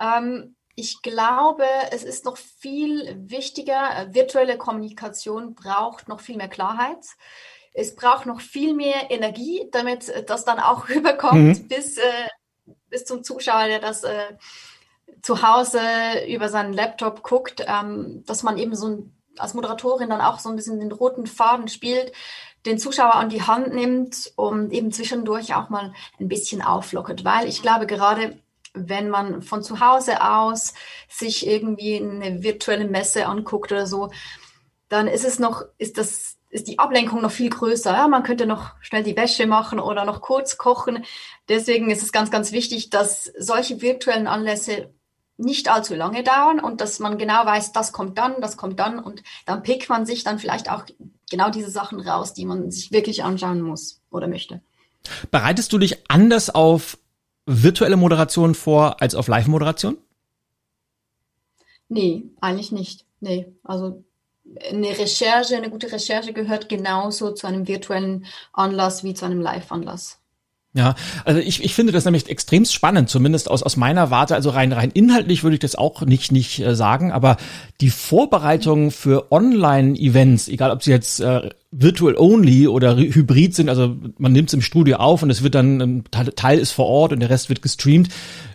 [0.00, 4.06] Ähm, ich glaube, es ist noch viel wichtiger.
[4.10, 7.04] Virtuelle Kommunikation braucht noch viel mehr Klarheit.
[7.72, 11.68] Es braucht noch viel mehr Energie, damit das dann auch rüberkommt mhm.
[11.68, 12.28] bis, äh,
[12.90, 14.36] bis zum Zuschauer, der das äh,
[15.20, 15.80] zu Hause
[16.28, 20.48] über seinen Laptop guckt, ähm, dass man eben so ein, als Moderatorin dann auch so
[20.48, 22.12] ein bisschen den roten Faden spielt,
[22.66, 27.24] den Zuschauer an die Hand nimmt und eben zwischendurch auch mal ein bisschen auflockert.
[27.24, 28.38] Weil ich glaube, gerade
[28.74, 30.74] wenn man von zu Hause aus
[31.08, 34.10] sich irgendwie eine virtuelle Messe anguckt oder so,
[34.88, 37.92] dann ist es noch, ist das, ist die Ablenkung noch viel größer.
[37.92, 41.04] Ja, man könnte noch schnell die Wäsche machen oder noch kurz kochen.
[41.48, 44.92] Deswegen ist es ganz, ganz wichtig, dass solche virtuellen Anlässe
[45.36, 49.00] nicht allzu lange dauern und dass man genau weiß, das kommt dann, das kommt dann
[49.00, 50.84] und dann pickt man sich dann vielleicht auch
[51.34, 54.60] genau diese Sachen raus, die man sich wirklich anschauen muss oder möchte.
[55.32, 56.96] Bereitest du dich anders auf
[57.44, 59.98] virtuelle Moderation vor als auf Live-Moderation?
[61.88, 63.04] Nee, eigentlich nicht.
[63.20, 64.04] nee, also
[64.70, 70.20] eine Recherche, eine gute Recherche gehört genauso zu einem virtuellen Anlass wie zu einem Live-Anlass.
[70.76, 74.34] Ja, also ich, ich finde das nämlich extrem spannend, zumindest aus, aus meiner Warte.
[74.34, 77.36] Also rein, rein inhaltlich würde ich das auch nicht, nicht äh, sagen, aber
[77.80, 83.96] die Vorbereitung für Online-Events, egal ob sie jetzt äh, virtual only oder hybrid sind, also
[84.18, 87.12] man nimmt es im Studio auf und es wird dann, ein Teil ist vor Ort
[87.12, 88.08] und der Rest wird gestreamt,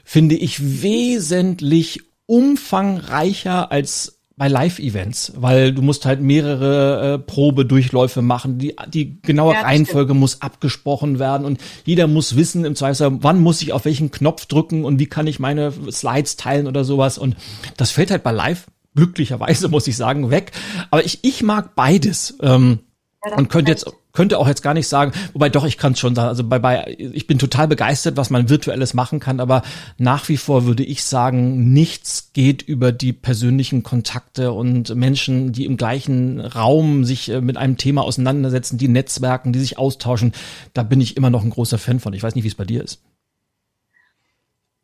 [0.04, 8.58] finde ich wesentlich umfangreicher als bei Live-Events, weil du musst halt mehrere äh, Probedurchläufe machen.
[8.58, 10.22] Die, die genaue ja, Reihenfolge stimmt.
[10.22, 14.46] muss abgesprochen werden und jeder muss wissen im Zweifel, wann muss ich auf welchen Knopf
[14.46, 17.18] drücken und wie kann ich meine Slides teilen oder sowas.
[17.18, 17.36] Und
[17.76, 20.54] das fällt halt bei Live glücklicherweise, muss ich sagen, weg.
[20.90, 22.38] Aber ich, ich mag beides.
[22.42, 22.80] Ähm,
[23.26, 26.00] ja, und könnte jetzt könnte auch jetzt gar nicht sagen, wobei doch, ich kann es
[26.00, 26.30] schon sagen.
[26.30, 29.62] Also bei, bei, ich bin total begeistert, was man virtuelles machen kann, aber
[29.98, 35.66] nach wie vor würde ich sagen, nichts geht über die persönlichen Kontakte und Menschen, die
[35.66, 40.34] im gleichen Raum sich äh, mit einem Thema auseinandersetzen, die Netzwerken, die sich austauschen.
[40.74, 42.14] Da bin ich immer noch ein großer Fan von.
[42.14, 43.02] Ich weiß nicht, wie es bei dir ist.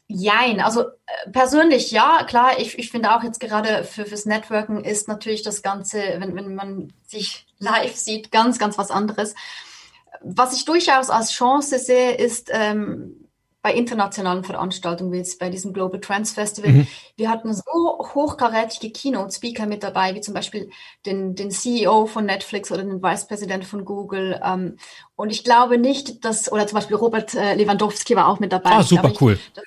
[0.08, 4.84] Jein, also äh, persönlich ja, klar, ich, ich finde auch jetzt gerade für, fürs Networken
[4.84, 9.36] ist natürlich das Ganze, wenn, wenn man sich live sieht, ganz, ganz was anderes.
[10.22, 13.26] Was ich durchaus als Chance sehe, ist ähm,
[13.66, 16.88] bei internationalen Veranstaltungen, wie jetzt bei diesem Global Trans Festival, mhm.
[17.16, 17.64] wir hatten so
[18.14, 20.70] hochkarätige Keynote-Speaker mit dabei, wie zum Beispiel
[21.08, 24.40] den, den CEO von Netflix oder den Vice President von Google.
[24.46, 24.78] Ähm,
[25.16, 28.70] und ich glaube nicht, dass, oder zum Beispiel Robert äh, Lewandowski war auch mit dabei.
[28.70, 29.40] Ah, super cool.
[29.56, 29.66] dass,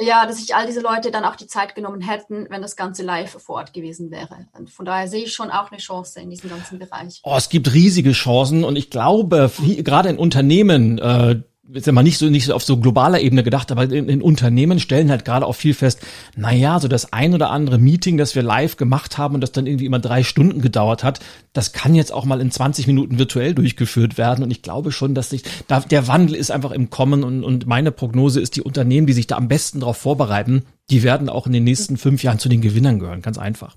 [0.00, 3.02] ja, dass sich all diese Leute dann auch die Zeit genommen hätten, wenn das Ganze
[3.02, 4.46] live vor Ort gewesen wäre.
[4.56, 7.20] Und von daher sehe ich schon auch eine Chance in diesem ganzen Bereich.
[7.24, 11.40] Oh, es gibt riesige Chancen und ich glaube, gerade in Unternehmen, äh,
[11.72, 14.78] jetzt mal nicht so nicht so auf so globaler Ebene gedacht, aber in, in, Unternehmen
[14.78, 16.00] stellen halt gerade auch viel fest,
[16.36, 19.52] na ja, so das ein oder andere Meeting, das wir live gemacht haben und das
[19.52, 21.20] dann irgendwie immer drei Stunden gedauert hat,
[21.52, 25.14] das kann jetzt auch mal in 20 Minuten virtuell durchgeführt werden und ich glaube schon,
[25.14, 28.62] dass sich da der Wandel ist einfach im Kommen und, und meine Prognose ist, die
[28.62, 32.22] Unternehmen, die sich da am besten darauf vorbereiten, die werden auch in den nächsten fünf
[32.22, 33.76] Jahren zu den Gewinnern gehören, ganz einfach.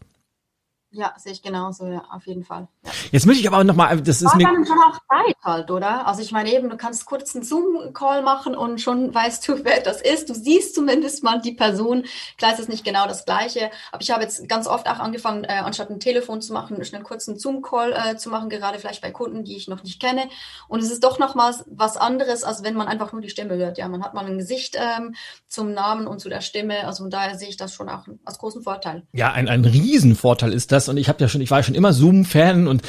[0.91, 2.67] Ja, sehe ich genauso, ja, auf jeden Fall.
[2.83, 2.91] Ja.
[3.11, 6.07] Jetzt möchte ich aber noch mal, das ist mir dann schon auch Zeit halt, oder?
[6.07, 9.81] Also ich meine eben, du kannst kurz einen Zoom-Call machen und schon weißt du, wer
[9.81, 10.29] das ist.
[10.29, 12.05] Du siehst zumindest mal die Person.
[12.37, 15.43] Klar ist es nicht genau das Gleiche, aber ich habe jetzt ganz oft auch angefangen,
[15.43, 19.03] äh, anstatt ein Telefon zu machen, schnell kurz einen Zoom-Call äh, zu machen, gerade vielleicht
[19.03, 20.27] bei Kunden, die ich noch nicht kenne.
[20.67, 23.55] Und es ist doch noch mal was anderes, als wenn man einfach nur die Stimme
[23.57, 23.77] hört.
[23.77, 25.13] Ja, man hat mal ein Gesicht ähm,
[25.47, 26.87] zum Namen und zu der Stimme.
[26.87, 29.03] Also von daher sehe ich das schon auch als großen Vorteil.
[29.13, 31.63] Ja, ein, ein Riesenvorteil ist das das und ich habe ja schon, ich war ja
[31.63, 32.81] schon immer Zoom-Fan und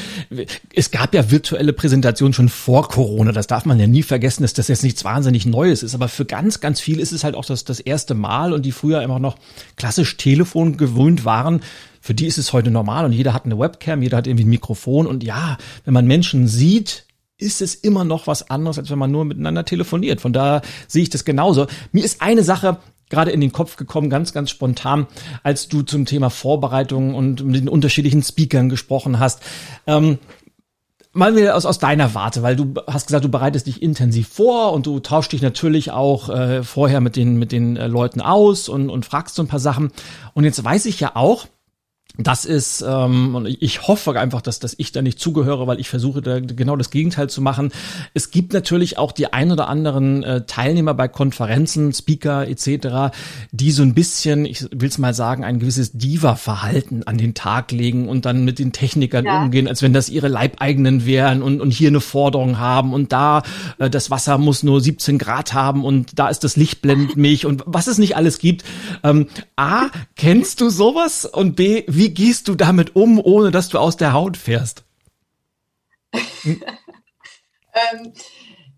[0.74, 3.33] es gab ja virtuelle Präsentationen schon vor Corona.
[3.33, 5.94] Das darf man ja nie vergessen, dass das jetzt nichts wahnsinnig Neues ist.
[5.94, 8.72] Aber für ganz, ganz viel ist es halt auch das, das erste Mal und die
[8.72, 9.37] früher immer noch
[9.76, 11.61] klassisch Telefon gewöhnt waren.
[12.00, 14.50] Für die ist es heute normal und jeder hat eine Webcam, jeder hat irgendwie ein
[14.50, 17.05] Mikrofon und ja, wenn man Menschen sieht,
[17.37, 20.20] ist es immer noch was anderes, als wenn man nur miteinander telefoniert.
[20.20, 21.66] Von daher sehe ich das genauso.
[21.92, 22.79] Mir ist eine Sache
[23.11, 25.07] gerade in den Kopf gekommen, ganz, ganz spontan,
[25.42, 29.42] als du zum Thema Vorbereitung und mit den unterschiedlichen Speakern gesprochen hast.
[29.87, 30.18] Ähm,
[31.12, 34.73] mal wieder aus, aus deiner Warte, weil du hast gesagt, du bereitest dich intensiv vor
[34.73, 38.68] und du tauschst dich natürlich auch äh, vorher mit den, mit den äh, Leuten aus
[38.68, 39.90] und, und fragst so ein paar Sachen.
[40.35, 41.46] Und jetzt weiß ich ja auch,
[42.22, 45.88] das ist, ähm, und ich hoffe einfach, dass, dass ich da nicht zugehöre, weil ich
[45.88, 47.72] versuche da genau das Gegenteil zu machen.
[48.14, 53.14] Es gibt natürlich auch die ein oder anderen äh, Teilnehmer bei Konferenzen, Speaker etc.,
[53.52, 57.72] die so ein bisschen, ich will es mal sagen, ein gewisses Diva-Verhalten an den Tag
[57.72, 59.42] legen und dann mit den Technikern ja.
[59.42, 63.42] umgehen, als wenn das ihre Leibeigenen wären und, und hier eine Forderung haben und da
[63.78, 67.46] äh, das Wasser muss nur 17 Grad haben und da ist das Licht blendet mich
[67.46, 68.64] und was es nicht alles gibt.
[69.02, 71.24] Ähm, A, kennst du sowas?
[71.24, 74.83] Und B, wie wie gehst du damit um, ohne dass du aus der Haut fährst?
[76.44, 76.59] ähm,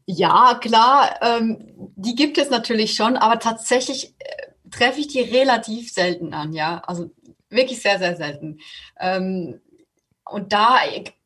[0.04, 1.64] ja, klar, ähm,
[1.96, 6.82] die gibt es natürlich schon, aber tatsächlich äh, treffe ich die relativ selten an, ja.
[6.86, 7.10] Also
[7.48, 8.58] wirklich sehr, sehr selten.
[9.00, 9.62] Ähm,
[10.26, 10.76] und da,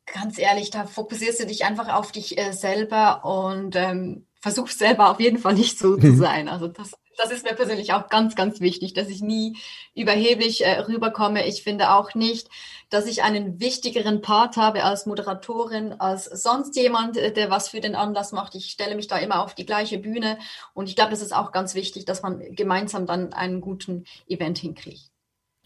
[0.05, 5.09] ganz ehrlich, da fokussierst du dich einfach auf dich äh, selber und ähm, versuchst selber
[5.09, 6.17] auf jeden Fall nicht so zu mhm.
[6.17, 6.49] sein.
[6.49, 9.57] Also das das ist mir persönlich auch ganz, ganz wichtig, dass ich nie
[9.95, 11.47] überheblich äh, rüberkomme.
[11.47, 12.47] Ich finde auch nicht,
[12.89, 17.81] dass ich einen wichtigeren Part habe als Moderatorin, als sonst jemand, äh, der was für
[17.81, 18.55] den Anlass macht.
[18.55, 20.37] Ich stelle mich da immer auf die gleiche Bühne
[20.73, 24.59] und ich glaube, das ist auch ganz wichtig, dass man gemeinsam dann einen guten Event
[24.59, 25.09] hinkriegt.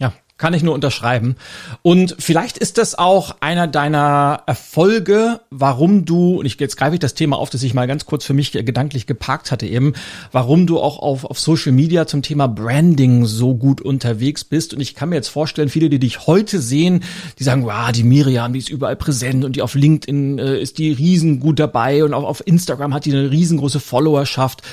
[0.01, 1.35] Ja, kann ich nur unterschreiben.
[1.83, 6.99] Und vielleicht ist das auch einer deiner Erfolge, warum du, und ich jetzt greife ich
[6.99, 9.93] das Thema auf, das ich mal ganz kurz für mich gedanklich geparkt hatte eben,
[10.31, 14.73] warum du auch auf, auf Social Media zum Thema Branding so gut unterwegs bist.
[14.73, 17.03] Und ich kann mir jetzt vorstellen, viele, die dich heute sehen,
[17.37, 20.79] die sagen, wow, die Miriam, die ist überall präsent und die auf LinkedIn äh, ist
[20.79, 24.63] die riesengut dabei und auch auf Instagram hat die eine riesengroße Followerschaft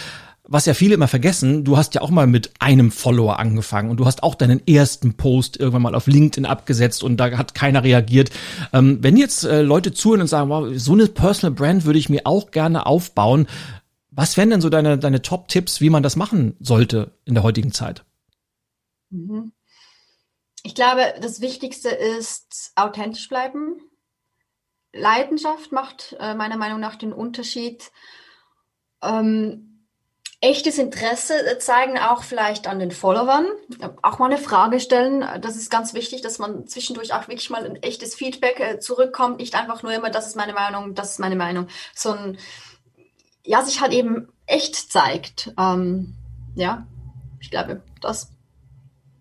[0.50, 3.98] was ja viele immer vergessen, du hast ja auch mal mit einem Follower angefangen und
[3.98, 7.84] du hast auch deinen ersten Post irgendwann mal auf LinkedIn abgesetzt und da hat keiner
[7.84, 8.30] reagiert.
[8.72, 12.08] Ähm, wenn jetzt äh, Leute zuhören und sagen, wow, so eine Personal Brand würde ich
[12.08, 13.46] mir auch gerne aufbauen,
[14.10, 17.72] was wären denn so deine, deine Top-Tipps, wie man das machen sollte in der heutigen
[17.72, 18.04] Zeit?
[19.10, 19.52] Mhm.
[20.62, 23.76] Ich glaube, das Wichtigste ist authentisch bleiben.
[24.94, 27.92] Leidenschaft macht äh, meiner Meinung nach den Unterschied.
[29.02, 29.67] Ähm,
[30.40, 33.46] echtes Interesse zeigen, auch vielleicht an den Followern.
[34.02, 35.24] Auch mal eine Frage stellen.
[35.40, 39.38] Das ist ganz wichtig, dass man zwischendurch auch wirklich mal ein echtes Feedback äh, zurückkommt.
[39.38, 42.38] Nicht einfach nur immer, das ist meine Meinung, das ist meine Meinung, sondern
[43.44, 45.52] ja, sich halt eben echt zeigt.
[45.58, 46.14] Ähm,
[46.54, 46.86] ja,
[47.40, 48.30] ich glaube, das.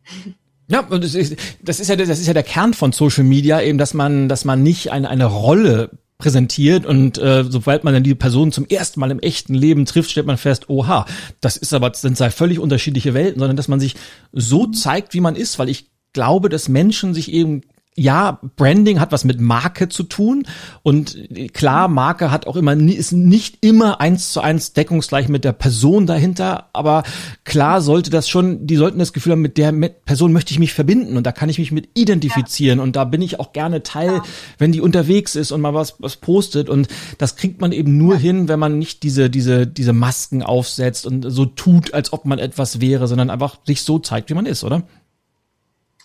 [0.70, 3.62] Ja, und das ist, das ist ja das ist ja der Kern von Social Media
[3.62, 8.04] eben, dass man dass man nicht eine eine Rolle präsentiert und äh, sobald man dann
[8.04, 11.06] die Person zum ersten Mal im echten Leben trifft, stellt man fest, oha,
[11.42, 13.96] das ist aber das sind zwei völlig unterschiedliche Welten, sondern dass man sich
[14.32, 17.62] so zeigt, wie man ist, weil ich glaube, dass Menschen sich eben
[18.00, 20.44] ja, Branding hat was mit Marke zu tun
[20.84, 21.18] und
[21.54, 26.06] klar, Marke hat auch immer ist nicht immer eins zu eins deckungsgleich mit der Person
[26.06, 27.02] dahinter, aber
[27.44, 29.72] klar sollte das schon, die sollten das Gefühl haben, mit der
[30.06, 32.84] Person möchte ich mich verbinden und da kann ich mich mit identifizieren ja.
[32.84, 34.24] und da bin ich auch gerne Teil, ja.
[34.60, 38.14] wenn die unterwegs ist und mal was was postet und das kriegt man eben nur
[38.14, 38.20] ja.
[38.20, 42.38] hin, wenn man nicht diese diese diese Masken aufsetzt und so tut, als ob man
[42.38, 44.84] etwas wäre, sondern einfach sich so zeigt, wie man ist, oder?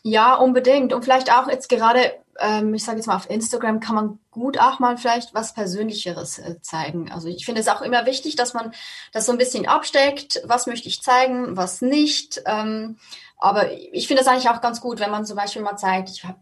[0.03, 0.93] Ja, unbedingt.
[0.93, 4.59] Und vielleicht auch jetzt gerade, ähm, ich sage jetzt mal, auf Instagram kann man gut
[4.59, 7.13] auch mal vielleicht was Persönlicheres äh, zeigen.
[7.13, 8.73] Also ich finde es auch immer wichtig, dass man
[9.13, 10.43] das so ein bisschen absteckt.
[10.45, 12.43] Was möchte ich zeigen, was nicht.
[12.47, 12.99] Ähm,
[13.39, 16.25] aber ich finde es eigentlich auch ganz gut, wenn man zum Beispiel mal zeigt, ich
[16.25, 16.39] habe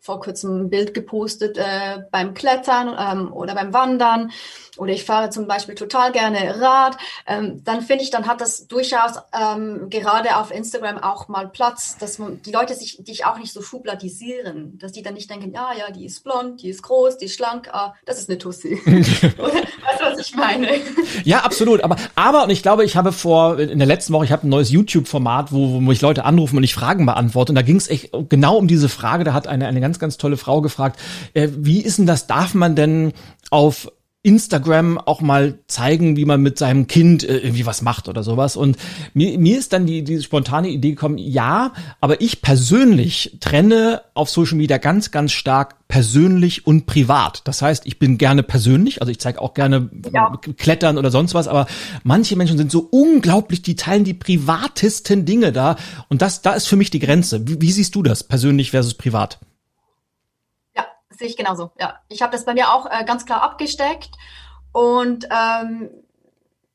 [0.00, 4.32] vor kurzem ein Bild gepostet äh, beim Klettern ähm, oder beim Wandern
[4.80, 8.66] oder ich fahre zum Beispiel total gerne Rad, ähm, dann finde ich, dann hat das
[8.66, 13.38] durchaus ähm, gerade auf Instagram auch mal Platz, dass man, die Leute sich dich auch
[13.38, 16.82] nicht so schubladisieren, dass die dann nicht denken, ja, ja, die ist blond, die ist
[16.82, 18.80] groß, die ist schlank, ah, das ist eine Tussi.
[18.86, 20.68] weißt du, was ich meine?
[21.24, 21.84] Ja, absolut.
[21.84, 24.50] Aber, aber, und ich glaube, ich habe vor, in der letzten Woche, ich habe ein
[24.50, 27.52] neues YouTube-Format, wo, wo mich Leute anrufen und ich Fragen beantworte.
[27.52, 29.24] Und da ging es echt genau um diese Frage.
[29.24, 30.98] Da hat eine, eine ganz, ganz tolle Frau gefragt,
[31.34, 33.12] äh, wie ist denn das, darf man denn
[33.50, 33.90] auf
[34.22, 38.54] Instagram auch mal zeigen, wie man mit seinem Kind äh, irgendwie was macht oder sowas.
[38.54, 38.76] Und
[39.14, 44.28] mir, mir ist dann die, diese spontane Idee gekommen, ja, aber ich persönlich trenne auf
[44.28, 47.40] Social Media ganz, ganz stark persönlich und privat.
[47.44, 50.30] Das heißt, ich bin gerne persönlich, also ich zeige auch gerne ja.
[50.58, 51.66] Klettern oder sonst was, aber
[52.04, 55.76] manche Menschen sind so unglaublich, die teilen die privatesten Dinge da.
[56.10, 57.48] Und das, da ist für mich die Grenze.
[57.48, 59.38] Wie, wie siehst du das, persönlich versus privat?
[61.20, 61.70] Sehe ich genauso.
[61.78, 64.10] Ja, ich habe das bei mir auch äh, ganz klar abgesteckt
[64.72, 65.90] und ähm,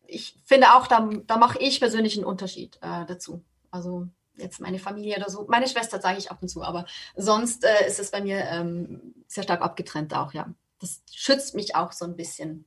[0.07, 3.43] ich finde auch, da, da mache ich persönlich einen Unterschied äh, dazu.
[3.71, 5.45] Also jetzt meine Familie oder so.
[5.49, 9.15] Meine Schwester zeige ich ab und zu, aber sonst äh, ist es bei mir ähm,
[9.27, 10.47] sehr stark abgetrennt auch, ja.
[10.79, 12.65] Das schützt mich auch so ein bisschen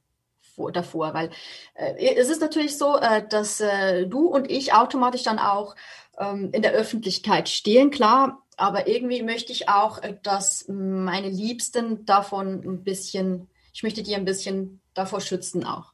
[0.56, 1.30] vor, davor, weil
[1.74, 5.76] äh, es ist natürlich so, äh, dass äh, du und ich automatisch dann auch
[6.18, 7.90] ähm, in der Öffentlichkeit stehen.
[7.90, 14.02] Klar, aber irgendwie möchte ich auch, äh, dass meine Liebsten davon ein bisschen, ich möchte
[14.02, 15.92] die ein bisschen davor schützen auch.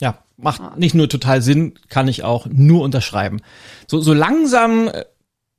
[0.00, 0.74] Ja, macht ja.
[0.76, 3.42] nicht nur total Sinn, kann ich auch nur unterschreiben.
[3.86, 5.04] So, so langsam äh,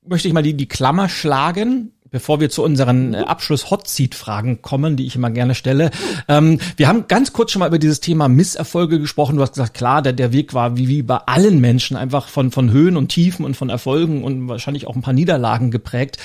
[0.02, 5.06] möchte ich mal die, die Klammer schlagen bevor wir zu unseren äh, Abschluss-Hot-Seat-Fragen kommen, die
[5.06, 5.92] ich immer gerne stelle.
[6.30, 9.36] Ähm, wir haben ganz kurz schon mal über dieses Thema Misserfolge gesprochen.
[9.36, 12.52] Du hast gesagt, klar, der, der Weg war wie, wie bei allen Menschen einfach von,
[12.52, 16.18] von Höhen und Tiefen und von Erfolgen und wahrscheinlich auch ein paar Niederlagen geprägt.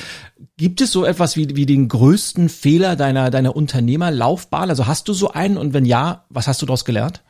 [0.57, 4.71] Gibt es so etwas wie, wie den größten Fehler deiner, deiner Unternehmerlaufbahn?
[4.71, 7.25] Also hast du so einen und wenn ja, was hast du daraus gelernt?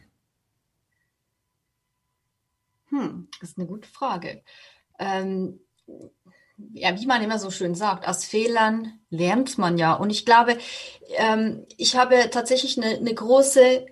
[2.91, 4.43] Hm, das ist eine gute Frage.
[4.99, 5.61] Ähm
[6.75, 9.95] ja, wie man immer so schön sagt, aus Fehlern lernt man ja.
[9.95, 10.57] Und ich glaube,
[11.17, 13.87] ähm, ich habe tatsächlich eine, eine große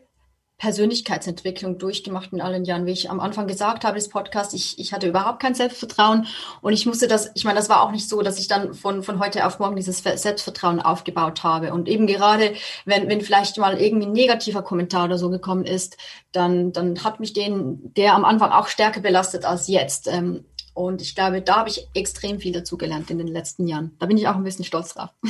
[0.59, 2.85] Persönlichkeitsentwicklung durchgemacht in allen Jahren.
[2.85, 6.27] Wie ich am Anfang gesagt habe, des Podcasts, ich, ich hatte überhaupt kein Selbstvertrauen
[6.63, 9.05] und ich musste das, ich meine, das war auch nicht so, dass ich dann von,
[9.05, 11.73] von heute auf morgen dieses Selbstvertrauen aufgebaut habe.
[11.73, 15.97] Und eben gerade, wenn, wenn vielleicht mal irgendwie ein negativer Kommentar oder so gekommen ist,
[16.33, 20.09] dann, dann hat mich den, der am Anfang auch stärker belastet als jetzt.
[20.09, 20.45] Ähm,
[20.79, 23.97] Und ich glaube, da habe ich extrem viel dazu gelernt in den letzten Jahren.
[23.99, 25.11] Da bin ich auch ein bisschen stolz drauf.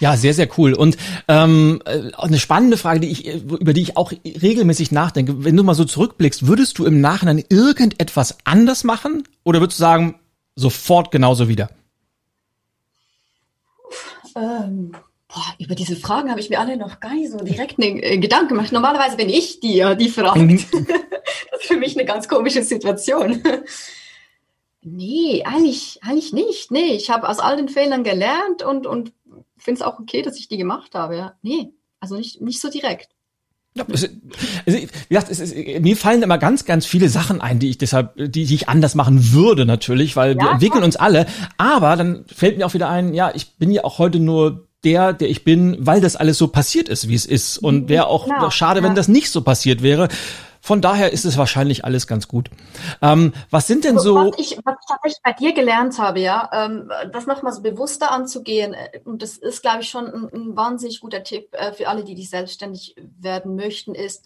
[0.00, 0.72] Ja, sehr, sehr cool.
[0.72, 0.96] Und
[1.28, 5.44] ähm, äh, eine spannende Frage, die ich, über die ich auch regelmäßig nachdenke.
[5.44, 9.24] Wenn du mal so zurückblickst, würdest du im Nachhinein irgendetwas anders machen?
[9.44, 10.18] Oder würdest du sagen,
[10.54, 11.70] sofort genauso wieder?
[14.34, 14.92] Ähm,
[15.28, 18.16] boah, über diese Fragen habe ich mir alle noch gar nicht so direkt einen äh,
[18.16, 18.72] Gedanken gemacht.
[18.72, 20.36] Normalerweise bin ich die, äh, die fragt.
[20.36, 20.64] Mhm.
[21.50, 23.42] das ist für mich eine ganz komische Situation.
[24.88, 26.70] Nee, eigentlich, eigentlich nicht.
[26.70, 29.12] Nee, ich habe aus all den Fehlern gelernt und, und
[29.56, 31.16] finde es auch okay, dass ich die gemacht habe.
[31.16, 31.32] Ja.
[31.42, 33.08] Nee, also nicht, nicht so direkt.
[33.74, 34.06] Ja, also,
[34.64, 38.14] wie gesagt, es ist, mir fallen immer ganz, ganz viele Sachen ein, die ich deshalb,
[38.16, 41.26] die, die ich anders machen würde natürlich, weil ja, wir entwickeln uns alle.
[41.58, 45.12] Aber dann fällt mir auch wieder ein, ja, ich bin ja auch heute nur der,
[45.14, 47.58] der ich bin, weil das alles so passiert ist, wie es ist.
[47.58, 48.86] Und mhm, wäre auch genau, schade, ja.
[48.86, 50.08] wenn das nicht so passiert wäre.
[50.66, 52.50] Von daher ist es wahrscheinlich alles ganz gut.
[53.00, 54.16] Ähm, was sind denn so?
[54.16, 58.10] Was ich, was ich tatsächlich bei dir gelernt habe, ja, ähm, das nochmal so bewusster
[58.10, 61.86] anzugehen, äh, und das ist, glaube ich, schon ein, ein wahnsinnig guter Tipp äh, für
[61.86, 64.24] alle, die, die selbstständig werden möchten, ist,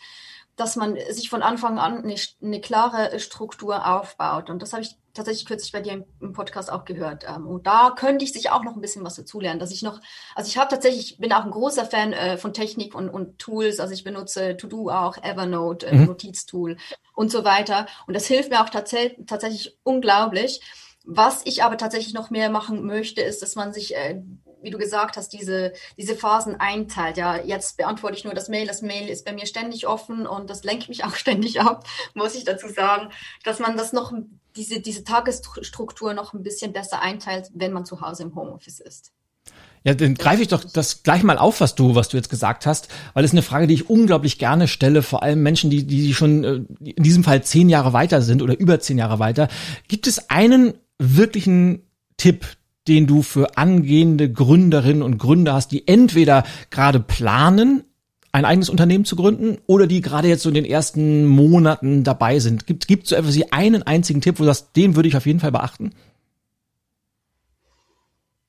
[0.61, 4.51] dass man sich von Anfang an eine, eine klare Struktur aufbaut.
[4.51, 7.25] Und das habe ich tatsächlich kürzlich bei dir im, Podcast auch gehört.
[7.27, 9.83] Ähm, und da könnte ich sich auch noch ein bisschen was dazu lernen, dass ich
[9.83, 10.01] noch,
[10.35, 13.81] also ich habe tatsächlich, bin auch ein großer Fan äh, von Technik und, und Tools.
[13.81, 16.05] Also ich benutze To-Do auch, Evernote, äh, mhm.
[16.05, 16.77] Notiztool
[17.15, 17.87] und so weiter.
[18.07, 18.95] Und das hilft mir auch tats
[19.27, 20.61] tatsächlich unglaublich.
[21.05, 24.23] Was ich aber tatsächlich noch mehr machen möchte, ist, dass man sich äh,
[24.63, 27.17] wie du gesagt hast, diese, diese Phasen einteilt.
[27.17, 28.67] Ja, jetzt beantworte ich nur das Mail.
[28.67, 32.35] Das Mail ist bei mir ständig offen und das lenkt mich auch ständig ab, muss
[32.35, 33.11] ich dazu sagen,
[33.45, 34.13] dass man das noch,
[34.57, 39.13] diese, diese Tagesstruktur noch ein bisschen besser einteilt, wenn man zu Hause im Homeoffice ist.
[39.83, 42.67] Ja, dann greife ich doch das gleich mal auf, was du, was du jetzt gesagt
[42.67, 46.13] hast, weil es eine Frage, die ich unglaublich gerne stelle, vor allem Menschen, die, die
[46.13, 49.49] schon äh, in diesem Fall zehn Jahre weiter sind oder über zehn Jahre weiter.
[49.89, 51.83] Gibt es einen wirklichen
[52.17, 52.47] Tipp,
[52.87, 57.85] den du für angehende Gründerinnen und Gründer hast, die entweder gerade planen,
[58.33, 62.39] ein eigenes Unternehmen zu gründen oder die gerade jetzt so in den ersten Monaten dabei
[62.39, 62.67] sind?
[62.67, 65.27] Gibt gibt so etwas wie einen einzigen Tipp, wo du sagst, den würde ich auf
[65.27, 65.93] jeden Fall beachten?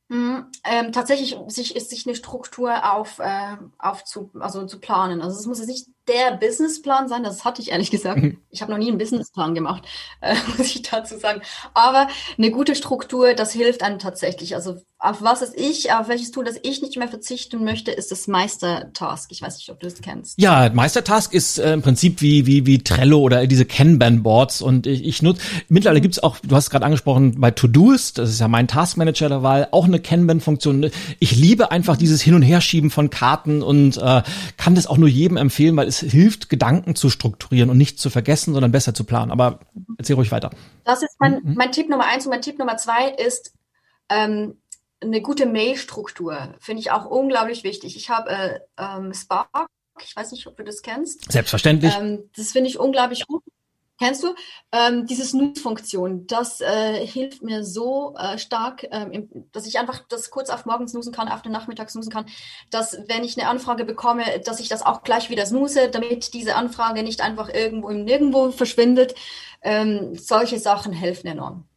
[0.10, 5.22] Mhm, ähm, tatsächlich sich, ist sich eine Struktur auf, äh, auf zu, also zu planen.
[5.22, 8.22] Also es muss jetzt nicht der Businessplan sein, das hatte ich ehrlich gesagt.
[8.22, 8.38] Mhm.
[8.50, 9.84] Ich habe noch nie einen Businessplan gemacht,
[10.22, 11.42] äh, muss ich dazu sagen.
[11.74, 12.08] Aber
[12.38, 14.56] eine gute Struktur, das hilft einem tatsächlich.
[14.56, 18.12] Also auf was ist ich, auf welches Tool, das ich nicht mehr verzichten möchte, ist
[18.12, 19.32] das Meistertask.
[19.32, 20.40] Ich weiß nicht, ob du das kennst.
[20.40, 25.04] Ja, Meistertask ist äh, im Prinzip wie wie wie Trello oder diese Kanban-Boards und ich,
[25.04, 26.04] ich nutze mittlerweile mhm.
[26.04, 29.68] gibt's auch, du hast gerade angesprochen bei Todoist, das ist ja mein Taskmanager der Wahl,
[29.72, 30.00] auch eine
[30.52, 30.92] Kanban-Funktion.
[31.20, 34.24] Ich liebe einfach dieses Hin und Herschieben von Karten und äh,
[34.58, 38.10] kann das auch nur jedem empfehlen, weil es hilft, Gedanken zu strukturieren und nicht zu
[38.10, 39.32] vergessen, sondern besser zu planen.
[39.32, 39.60] Aber
[39.98, 40.52] erzähl ruhig weiter.
[40.84, 41.56] Das ist mein, mhm.
[41.56, 43.54] mein Tipp Nummer eins und mein Tipp Nummer zwei ist
[44.10, 44.58] ähm,
[45.02, 46.56] eine gute Mail-Struktur.
[46.60, 47.96] Finde ich auch unglaublich wichtig.
[47.96, 49.68] Ich habe äh, ähm, Spark,
[50.04, 51.32] ich weiß nicht, ob du das kennst.
[51.32, 51.94] Selbstverständlich.
[51.98, 53.44] Ähm, das finde ich unglaublich gut.
[54.02, 54.34] Kennst du?
[54.72, 60.32] Ähm, diese Snooze-Funktion, das äh, hilft mir so äh, stark, ähm, dass ich einfach das
[60.32, 62.26] kurz auf morgens snoosen kann, auf den Nachmittag snoosen kann,
[62.72, 66.56] dass wenn ich eine Anfrage bekomme, dass ich das auch gleich wieder snooze, damit diese
[66.56, 69.14] Anfrage nicht einfach irgendwo im Nirgendwo verschwindet.
[69.62, 71.68] Ähm, solche Sachen helfen enorm.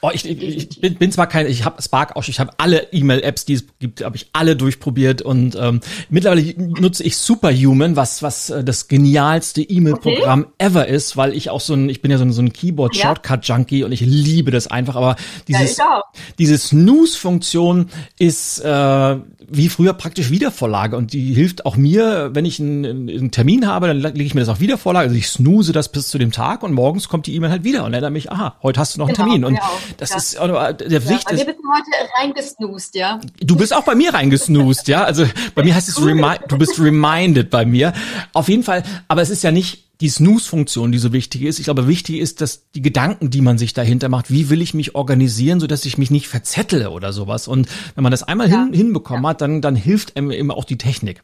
[0.00, 3.44] Oh, ich, ich, bin, bin zwar kein, ich habe Spark auch, ich habe alle E-Mail-Apps,
[3.44, 8.50] die es gibt, habe ich alle durchprobiert und ähm, mittlerweile nutze ich Superhuman, was was
[8.50, 10.52] äh, das genialste E-Mail-Programm okay.
[10.58, 13.84] ever ist, weil ich auch so ein, ich bin ja so ein, so ein Keyboard-Shortcut-Junkie
[13.84, 14.96] und ich liebe das einfach.
[14.96, 15.16] Aber
[15.48, 16.02] dieses ja,
[16.38, 17.88] diese Snooze-Funktion
[18.18, 19.16] ist äh,
[19.48, 23.86] wie früher praktisch Wiedervorlage und die hilft auch mir, wenn ich einen, einen Termin habe,
[23.86, 26.32] dann lege ich mir das auch wieder Vorlage, also ich snooze das bis zu dem
[26.32, 29.00] Tag und morgens kommt die E-Mail halt wieder und erinnere mich, aha, heute hast du
[29.00, 30.16] noch einen genau, Termin und das ja.
[30.16, 31.46] ist äh, der Pflicht ja, ist.
[31.46, 33.20] Wir heute reingesnoost, ja.
[33.40, 36.78] Du bist auch bei mir reingesnoost, ja, also bei mir heißt es remi du bist
[36.78, 37.92] reminded bei mir.
[38.32, 41.60] Auf jeden Fall, aber es ist ja nicht die Snooze-Funktion, die so wichtig ist.
[41.60, 44.74] Ich glaube, wichtig ist, dass die Gedanken, die man sich dahinter macht, wie will ich
[44.74, 47.46] mich organisieren, so dass ich mich nicht verzettle oder sowas.
[47.46, 48.64] Und wenn man das einmal ja.
[48.64, 49.30] hin, hinbekommen ja.
[49.30, 51.22] hat, dann, dann hilft einem immer auch die Technik.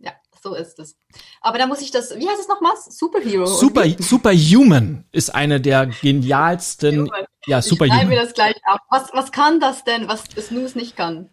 [0.00, 0.10] Ja,
[0.42, 0.96] so ist es.
[1.40, 2.72] Aber da muss ich das, wie heißt es nochmal?
[2.88, 3.46] Superhero.
[3.46, 7.24] Super, Superhuman ist eine der genialsten, Human.
[7.46, 8.02] ja, Superhuman.
[8.02, 8.80] Ich mir das gleich ab.
[8.90, 11.30] Was, was kann das denn, was Snooze nicht kann?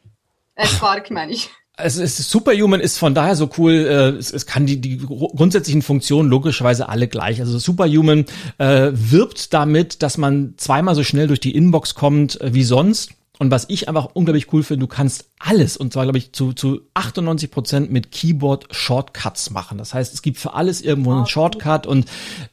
[0.55, 4.47] Äh, Quark meine ich es ist Superhuman ist von daher so cool, äh, es, es
[4.47, 7.39] kann die, die grundsätzlichen Funktionen logischerweise alle gleich.
[7.39, 8.25] Also Superhuman
[8.57, 13.11] äh, wirbt damit, dass man zweimal so schnell durch die Inbox kommt äh, wie sonst
[13.39, 16.53] Und was ich einfach unglaublich cool finde, du kannst alles, und zwar glaube ich zu,
[16.53, 19.77] zu 98 Prozent mit Keyboard-Shortcuts machen.
[19.77, 22.05] Das heißt, es gibt für alles irgendwo einen Shortcut und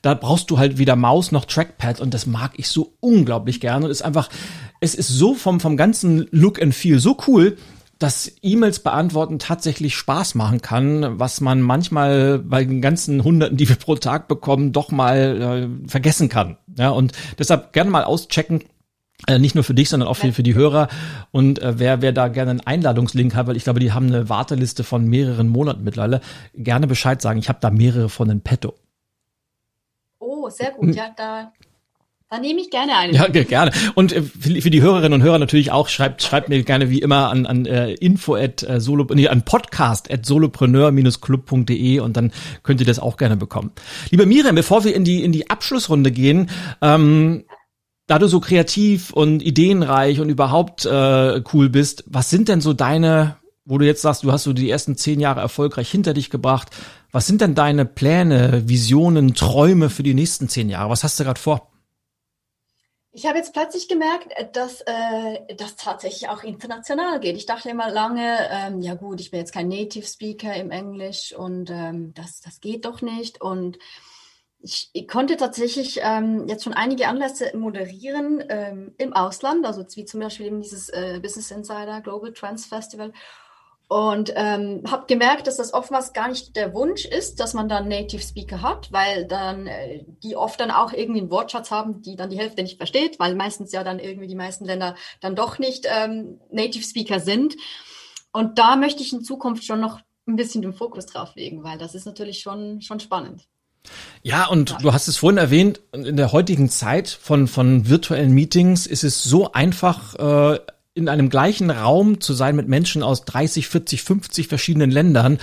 [0.02, 3.86] da brauchst du halt weder Maus noch Trackpad und das mag ich so unglaublich gerne
[3.86, 4.28] und ist einfach,
[4.80, 7.56] es ist so vom, vom ganzen Look and Feel so cool,
[7.98, 13.68] dass E-Mails beantworten tatsächlich Spaß machen kann, was man manchmal bei den ganzen Hunderten, die
[13.68, 16.58] wir pro Tag bekommen, doch mal äh, vergessen kann.
[16.76, 18.64] Ja, und deshalb gerne mal auschecken,
[19.26, 20.88] äh, nicht nur für dich, sondern auch für, für die Hörer.
[21.30, 24.28] Und äh, wer, wer da gerne einen Einladungslink hat, weil ich glaube, die haben eine
[24.28, 26.20] Warteliste von mehreren Monaten mittlerweile,
[26.54, 27.38] gerne Bescheid sagen.
[27.38, 28.74] Ich habe da mehrere von in petto.
[30.18, 30.94] Oh, sehr gut.
[30.94, 31.52] Ja, da
[32.30, 33.12] da nehme ich gerne eine.
[33.12, 33.70] Ja, gerne.
[33.94, 37.30] Und äh, für die Hörerinnen und Hörer natürlich auch, schreibt, schreibt mir gerne wie immer
[37.30, 42.32] an, an äh, info at solo, nee, an podcast at solopreneur-club.de und dann
[42.64, 43.70] könnt ihr das auch gerne bekommen.
[44.10, 46.50] Liebe Miriam, bevor wir in die, in die Abschlussrunde gehen,
[46.82, 47.44] ähm,
[48.06, 52.72] da du so kreativ und ideenreich und überhaupt äh, cool bist, was sind denn so
[52.72, 56.30] deine, wo du jetzt sagst, du hast so die ersten zehn Jahre erfolgreich hinter dich
[56.30, 56.68] gebracht,
[57.12, 60.90] was sind denn deine Pläne, Visionen, Träume für die nächsten zehn Jahre?
[60.90, 61.70] Was hast du gerade vor?
[63.16, 67.36] Ich habe jetzt plötzlich gemerkt, dass äh, das tatsächlich auch international geht.
[67.36, 71.32] Ich dachte immer lange, ähm, ja gut, ich bin jetzt kein Native Speaker im Englisch
[71.32, 73.40] und ähm, das, das geht doch nicht.
[73.40, 73.78] Und
[74.64, 80.06] ich, ich konnte tatsächlich ähm, jetzt schon einige Anlässe moderieren ähm, im Ausland, also wie
[80.06, 83.12] zum Beispiel eben dieses äh, Business Insider Global Trans Festival.
[83.88, 87.88] Und ähm, habe gemerkt, dass das oftmals gar nicht der Wunsch ist, dass man dann
[87.88, 92.16] Native Speaker hat, weil dann äh, die oft dann auch irgendwie einen Wortschatz haben, die
[92.16, 95.58] dann die Hälfte nicht versteht, weil meistens ja dann irgendwie die meisten Länder dann doch
[95.58, 97.54] nicht ähm, Native Speaker sind.
[98.32, 101.76] Und da möchte ich in Zukunft schon noch ein bisschen den Fokus drauf legen, weil
[101.76, 103.46] das ist natürlich schon, schon spannend.
[104.26, 108.86] Ja, und du hast es vorhin erwähnt, in der heutigen Zeit von, von virtuellen Meetings
[108.86, 110.14] ist es so einfach,
[110.54, 110.58] äh,
[110.94, 115.38] in einem gleichen Raum zu sein mit Menschen aus 30, 40, 50 verschiedenen Ländern.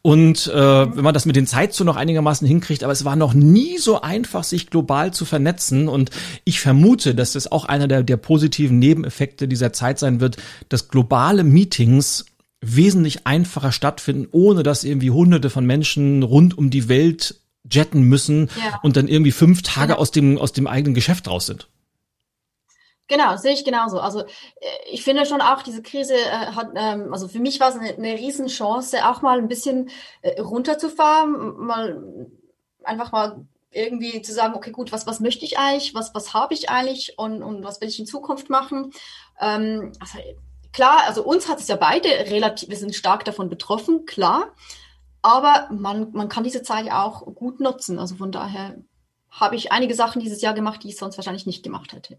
[0.00, 3.34] Und äh, wenn man das mit den Zeitzonen noch einigermaßen hinkriegt, aber es war noch
[3.34, 5.88] nie so einfach, sich global zu vernetzen.
[5.88, 6.10] Und
[6.44, 10.36] ich vermute, dass das auch einer der, der positiven Nebeneffekte dieser Zeit sein wird,
[10.68, 12.26] dass globale Meetings
[12.60, 18.50] wesentlich einfacher stattfinden, ohne dass irgendwie hunderte von Menschen rund um die Welt jetten müssen
[18.56, 18.80] ja.
[18.82, 19.98] und dann irgendwie fünf Tage ja.
[19.98, 21.68] aus dem, aus dem eigenen Geschäft raus sind.
[23.10, 23.98] Genau, sehe ich genauso.
[23.98, 24.26] Also äh,
[24.90, 27.92] ich finde schon auch, diese Krise äh, hat, ähm, also für mich war es eine,
[27.92, 29.90] eine Riesenchance, auch mal ein bisschen
[30.22, 32.28] äh, runterzufahren, mal
[32.84, 36.54] einfach mal irgendwie zu sagen, okay, gut, was, was möchte ich eigentlich, was, was habe
[36.54, 38.92] ich eigentlich und, und was will ich in Zukunft machen.
[39.40, 40.18] Ähm, also,
[40.72, 44.54] klar, also uns hat es ja beide relativ, wir sind stark davon betroffen, klar,
[45.22, 47.98] aber man, man kann diese Zeit auch gut nutzen.
[47.98, 48.76] Also von daher
[49.30, 52.18] habe ich einige Sachen dieses Jahr gemacht, die ich sonst wahrscheinlich nicht gemacht hätte.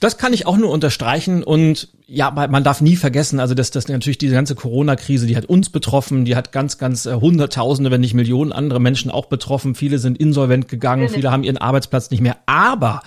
[0.00, 3.86] Das kann ich auch nur unterstreichen und ja, man darf nie vergessen, also dass das
[3.86, 8.00] natürlich diese ganze Corona-Krise, die hat uns betroffen, die hat ganz, ganz äh, Hunderttausende, wenn
[8.00, 9.74] nicht Millionen andere Menschen auch betroffen.
[9.74, 12.38] Viele sind insolvent gegangen, viele haben ihren Arbeitsplatz nicht mehr.
[12.46, 13.02] Aber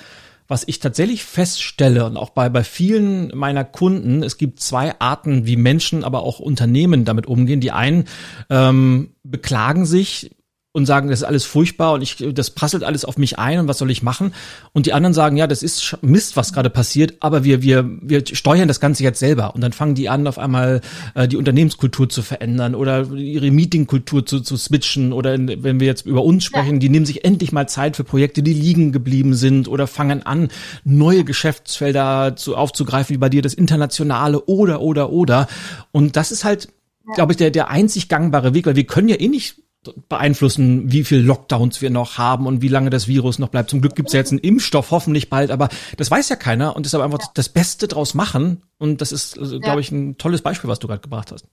[0.54, 5.48] was ich tatsächlich feststelle und auch bei, bei vielen meiner Kunden, es gibt zwei Arten,
[5.48, 7.60] wie Menschen, aber auch Unternehmen damit umgehen.
[7.60, 8.06] Die einen
[8.52, 10.30] ähm, beklagen sich,
[10.74, 13.68] und sagen, das ist alles furchtbar und ich, das prasselt alles auf mich ein und
[13.68, 14.34] was soll ich machen?
[14.74, 18.24] Und die anderen sagen, ja, das ist Mist, was gerade passiert, aber wir, wir, wir
[18.26, 19.54] steuern das Ganze jetzt selber.
[19.54, 20.82] Und dann fangen die an, auf einmal
[21.14, 25.86] äh, die Unternehmenskultur zu verändern oder ihre Meetingkultur zu, zu switchen oder in, wenn wir
[25.86, 29.36] jetzt über uns sprechen, die nehmen sich endlich mal Zeit für Projekte, die liegen geblieben
[29.36, 30.50] sind oder fangen an,
[30.84, 35.48] neue Geschäftsfelder zu, aufzugreifen, wie bei dir das Internationale oder, oder, oder.
[35.92, 36.70] Und das ist halt,
[37.14, 39.63] glaube ich, der, der einzig gangbare Weg, weil wir können ja eh nicht
[40.10, 43.70] beeinflussen, wie viel Lockdowns wir noch haben und wie lange das Virus noch bleibt.
[43.70, 46.86] Zum Glück gibt's ja jetzt einen Impfstoff, hoffentlich bald, aber das weiß ja keiner und
[46.86, 47.28] deshalb einfach ja.
[47.34, 48.62] das Beste draus machen.
[48.78, 51.46] Und das ist, also, glaube ich, ein tolles Beispiel, was du gerade gebracht hast.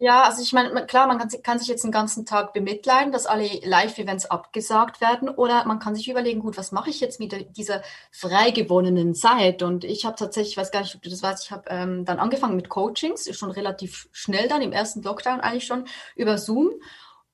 [0.00, 3.26] Ja, also ich meine, klar, man kann, kann, sich jetzt den ganzen Tag bemitleiden, dass
[3.26, 7.56] alle Live-Events abgesagt werden, oder man kann sich überlegen, gut, was mache ich jetzt mit
[7.56, 9.60] dieser frei gewonnenen Zeit?
[9.64, 12.04] Und ich habe tatsächlich, ich weiß gar nicht, ob du das weißt, ich habe ähm,
[12.04, 16.70] dann angefangen mit Coachings, schon relativ schnell dann im ersten Lockdown eigentlich schon über Zoom.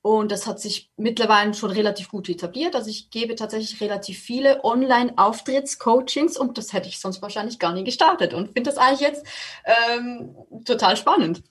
[0.07, 2.77] Und das hat sich mittlerweile schon relativ gut etabliert.
[2.77, 7.85] Also ich gebe tatsächlich relativ viele Online-Auftritts-Coachings und das hätte ich sonst wahrscheinlich gar nie
[7.85, 9.25] gestartet und finde das eigentlich jetzt
[9.65, 10.37] ähm,
[10.67, 11.43] total spannend.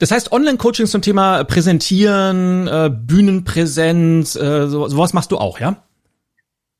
[0.00, 5.84] Das heißt, Online-Coachings zum Thema Präsentieren, äh, Bühnenpräsenz, äh, so, sowas machst du auch, ja?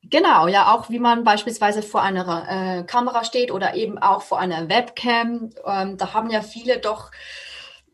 [0.03, 4.39] Genau, ja, auch wie man beispielsweise vor einer äh, Kamera steht oder eben auch vor
[4.39, 5.51] einer Webcam.
[5.65, 7.11] Ähm, da haben ja viele doch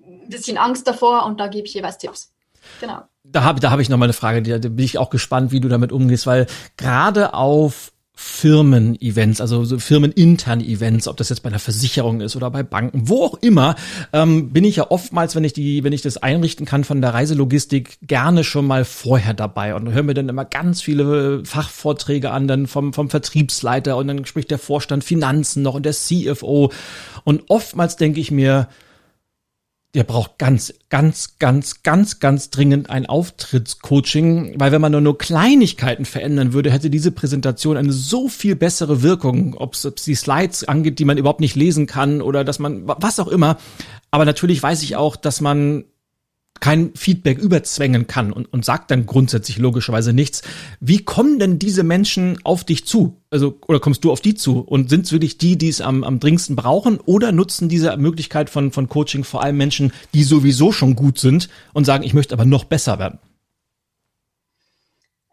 [0.03, 2.34] ein bisschen Angst davor und da gebe ich jeweils Tipps.
[2.80, 3.01] Genau.
[3.24, 5.59] Da habe da hab ich noch mal eine Frage, da bin ich auch gespannt, wie
[5.59, 6.45] du damit umgehst, weil
[6.78, 12.49] gerade auf Firmen-Events, also so firmeninterne Events, ob das jetzt bei einer Versicherung ist oder
[12.49, 13.76] bei Banken, wo auch immer,
[14.13, 17.13] ähm, bin ich ja oftmals, wenn ich die, wenn ich das einrichten kann von der
[17.13, 22.47] Reiselogistik, gerne schon mal vorher dabei und höre mir dann immer ganz viele Fachvorträge an,
[22.47, 26.72] dann vom, vom Vertriebsleiter und dann spricht der Vorstand Finanzen noch und der CFO
[27.26, 28.70] und oftmals denke ich mir,
[29.95, 35.17] der braucht ganz, ganz, ganz, ganz, ganz dringend ein Auftrittscoaching, weil wenn man nur, nur
[35.17, 40.65] Kleinigkeiten verändern würde, hätte diese Präsentation eine so viel bessere Wirkung, ob es die Slides
[40.65, 43.57] angeht, die man überhaupt nicht lesen kann oder dass man, was auch immer.
[44.11, 45.85] Aber natürlich weiß ich auch, dass man
[46.59, 50.41] kein Feedback überzwängen kann und, und sagt dann grundsätzlich logischerweise nichts.
[50.79, 53.21] Wie kommen denn diese Menschen auf dich zu?
[53.29, 54.59] Also, oder kommst du auf die zu?
[54.59, 56.99] Und sind es wirklich die, die es am, am dringendsten brauchen?
[56.99, 61.49] Oder nutzen diese Möglichkeit von, von Coaching vor allem Menschen, die sowieso schon gut sind
[61.73, 63.19] und sagen, ich möchte aber noch besser werden?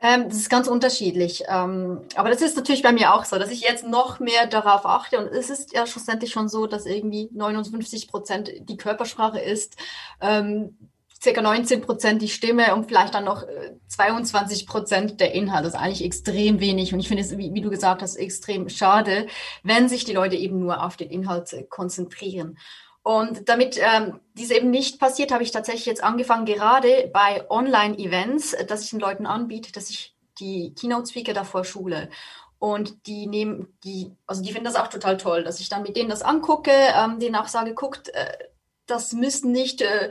[0.02, 1.44] Ähm, das ist ganz unterschiedlich.
[1.48, 4.84] Ähm, aber das ist natürlich bei mir auch so, dass ich jetzt noch mehr darauf
[4.84, 5.18] achte.
[5.18, 9.76] Und es ist ja schlussendlich schon so, dass irgendwie 59 Prozent die Körpersprache ist.
[10.20, 10.76] Ähm,
[11.22, 13.44] circa 19 Prozent die Stimme und vielleicht dann noch
[13.88, 15.64] 22 äh, Prozent der Inhalt.
[15.64, 16.92] Das ist eigentlich extrem wenig.
[16.92, 19.28] Und ich finde es, wie, wie, du gesagt hast, extrem schade,
[19.62, 22.58] wenn sich die Leute eben nur auf den Inhalt äh, konzentrieren.
[23.04, 28.54] Und damit ähm, dies eben nicht passiert, habe ich tatsächlich jetzt angefangen, gerade bei Online-Events,
[28.54, 32.10] äh, dass ich den Leuten anbiete, dass ich die Keynote-Speaker davor schule.
[32.58, 35.96] Und die nehmen, die, also die finden das auch total toll, dass ich dann mit
[35.96, 38.38] denen das angucke, ähm, denen auch sage, guckt, äh,
[38.86, 40.10] das müssen nicht äh,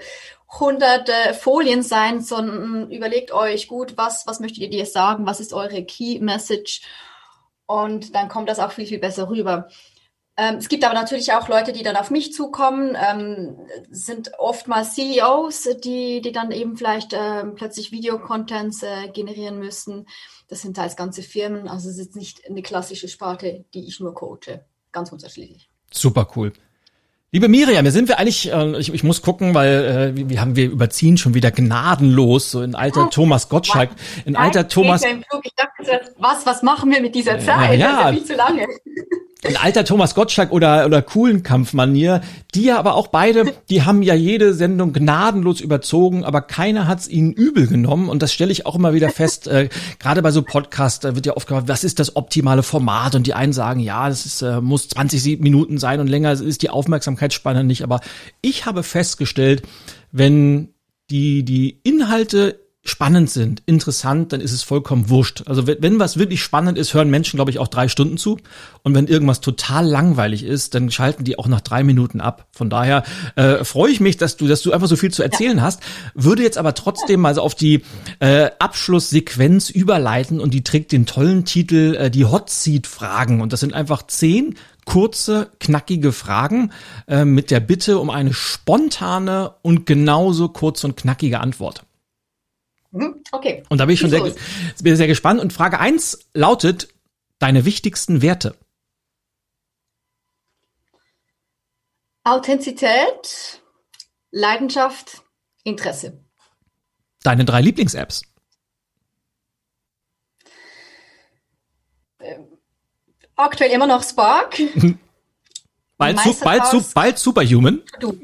[0.60, 5.54] hunderte Folien sein, sondern überlegt euch gut, was, was möchtet ihr dir sagen, was ist
[5.54, 6.82] eure Key Message
[7.66, 9.70] und dann kommt das auch viel, viel besser rüber.
[10.38, 13.58] Ähm, es gibt aber natürlich auch Leute, die dann auf mich zukommen, ähm,
[13.90, 20.08] sind oftmals CEOs, die, die dann eben vielleicht ähm, plötzlich Videocontents äh, generieren müssen.
[20.48, 24.14] Das sind teils ganze Firmen, also es ist nicht eine klassische Sparte, die ich nur
[24.14, 24.66] coache.
[24.92, 25.70] Ganz unterschiedlich.
[25.94, 26.54] Super cool.
[27.34, 30.58] Liebe Miriam, wir sind wir eigentlich, äh, ich, ich muss gucken, weil äh, wir haben
[30.58, 33.92] wir überziehen schon wieder gnadenlos, so in alter oh, Thomas Gottschalk,
[34.26, 35.02] in alter Thomas.
[35.02, 37.80] Ich dachte, was, was machen wir mit dieser Zeit?
[37.80, 37.88] Ja, ja.
[37.88, 38.68] Das ist ja viel zu lange
[39.44, 42.22] ein alter Thomas Gottschalk oder, oder coolen Kampfmanier,
[42.54, 47.08] die ja aber auch beide, die haben ja jede Sendung gnadenlos überzogen, aber keiner hat's
[47.08, 48.10] ihnen übel genommen.
[48.10, 49.70] Und das stelle ich auch immer wieder fest, äh,
[50.00, 53.16] gerade bei so Podcasts, da wird ja oft gefragt, was ist das optimale Format?
[53.16, 56.62] Und die einen sagen, ja, das ist, äh, muss 20 Minuten sein und länger ist
[56.62, 58.02] die Aufmerksamkeitsspanne nicht, aber
[58.42, 59.64] ich habe festgestellt,
[60.12, 60.70] wenn
[61.10, 65.44] die, die Inhalte spannend sind, interessant, dann ist es vollkommen wurscht.
[65.46, 68.40] Also wenn, wenn was wirklich spannend ist, hören Menschen, glaube ich, auch drei Stunden zu.
[68.82, 72.48] Und wenn irgendwas total langweilig ist, dann schalten die auch nach drei Minuten ab.
[72.52, 73.04] Von daher
[73.36, 75.64] äh, freue ich mich, dass du, dass du einfach so viel zu erzählen ja.
[75.64, 75.82] hast.
[76.16, 77.84] Würde jetzt aber trotzdem mal so auf die
[78.20, 83.42] äh, Abschlusssequenz überleiten und die trägt den tollen Titel äh, die Hot Seat Fragen.
[83.42, 84.56] Und das sind einfach zehn
[84.86, 86.72] kurze, knackige Fragen
[87.08, 91.84] äh, mit der Bitte um eine spontane und genauso kurze und knackige Antwort.
[92.92, 93.64] Mhm, okay.
[93.70, 94.22] Und da bin ich schon sehr,
[94.82, 95.40] bin sehr gespannt.
[95.40, 96.90] Und Frage eins lautet,
[97.40, 98.56] deine wichtigsten Werte?
[102.24, 103.62] Authentizität,
[104.30, 105.24] Leidenschaft,
[105.64, 106.24] Interesse.
[107.24, 108.24] Deine drei Lieblings-Apps?
[112.20, 112.48] Ähm,
[113.36, 114.60] aktuell immer noch Spark.
[115.98, 117.82] bald, su bald, su bald Superhuman.
[118.00, 118.18] Du.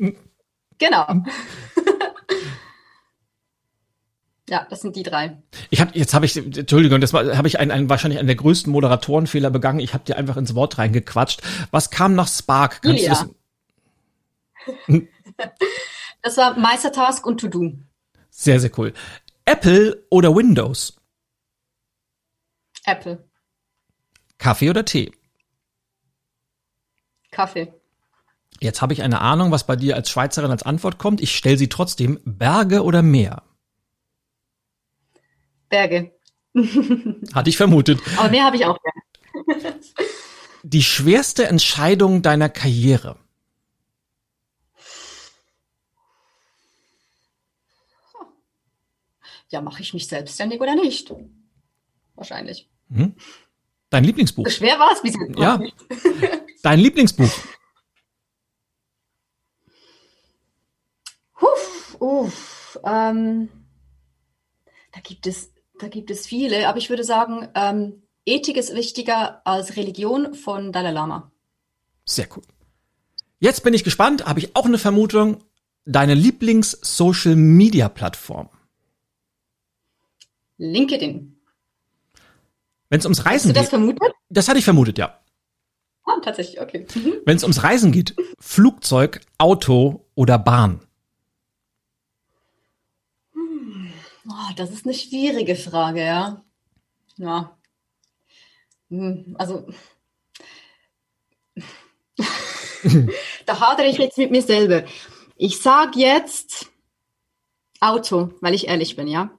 [0.78, 1.08] Genau.
[4.50, 5.42] Ja, das sind die drei.
[5.70, 8.72] Ich habe jetzt habe ich Entschuldigung, das habe ich einen, einen wahrscheinlich einen der größten
[8.72, 9.80] Moderatorenfehler begangen.
[9.80, 11.42] Ich habe dir einfach ins Wort reingequatscht.
[11.72, 12.82] Was kam nach Spark?
[12.82, 13.28] Kannst Julia.
[14.88, 14.88] das?
[16.22, 17.74] das war Meistertask und To Do.
[18.30, 18.94] Sehr sehr cool.
[19.44, 20.96] Apple oder Windows?
[22.86, 23.28] Apple.
[24.38, 25.12] Kaffee oder Tee?
[27.32, 27.74] Kaffee.
[28.62, 31.22] Jetzt habe ich eine Ahnung, was bei dir als Schweizerin als Antwort kommt.
[31.22, 32.20] Ich stelle sie trotzdem.
[32.24, 33.44] Berge oder Meer?
[35.70, 36.12] Berge.
[37.34, 38.00] Hatte ich vermutet.
[38.18, 39.80] Aber mehr habe ich auch gerne.
[40.64, 43.18] Die schwerste Entscheidung deiner Karriere.
[49.50, 51.14] Ja, mache ich mich selbstständig oder nicht?
[52.16, 52.70] Wahrscheinlich.
[52.90, 53.16] Hm?
[53.90, 54.46] Dein Lieblingsbuch?
[54.46, 55.20] So schwer war es, wieso?
[55.40, 55.62] Ja.
[56.64, 57.32] Dein Lieblingsbuch?
[61.40, 63.50] Huff, uff, ähm,
[64.92, 69.42] da gibt es da gibt es viele, aber ich würde sagen, ähm, Ethik ist wichtiger
[69.46, 71.32] als Religion von Dalai Lama.
[72.06, 72.44] Sehr cool.
[73.40, 75.44] Jetzt bin ich gespannt, habe ich auch eine Vermutung.
[75.86, 78.50] Deine Lieblings-Social-Media-Plattform?
[80.58, 81.40] LinkedIn.
[82.90, 83.62] Wenn es ums Reisen geht.
[83.62, 84.12] Hast du das vermutet?
[84.30, 85.18] Das hatte ich vermutet, ja.
[86.04, 86.86] Ah, tatsächlich, okay.
[86.96, 87.14] Mhm.
[87.26, 90.82] Wenn es ums Reisen geht, Flugzeug, Auto oder Bahn?
[93.34, 93.92] Hm.
[94.48, 96.44] Oh, das ist eine schwierige Frage, ja.
[97.18, 97.58] Ja.
[98.90, 99.68] Hm, also,
[103.46, 104.86] da hadere ich jetzt mit mir selber.
[105.36, 106.72] Ich sage jetzt
[107.80, 109.32] Auto, weil ich ehrlich bin, ja.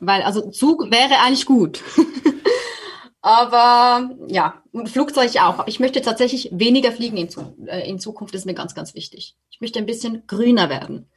[0.00, 1.82] Weil, also Zug wäre eigentlich gut.
[3.20, 5.66] Aber ja, Flugzeug auch.
[5.66, 7.28] Ich möchte tatsächlich weniger fliegen in,
[7.66, 9.36] äh, in, Zukunft, ist mir ganz, ganz wichtig.
[9.50, 11.10] Ich möchte ein bisschen grüner werden.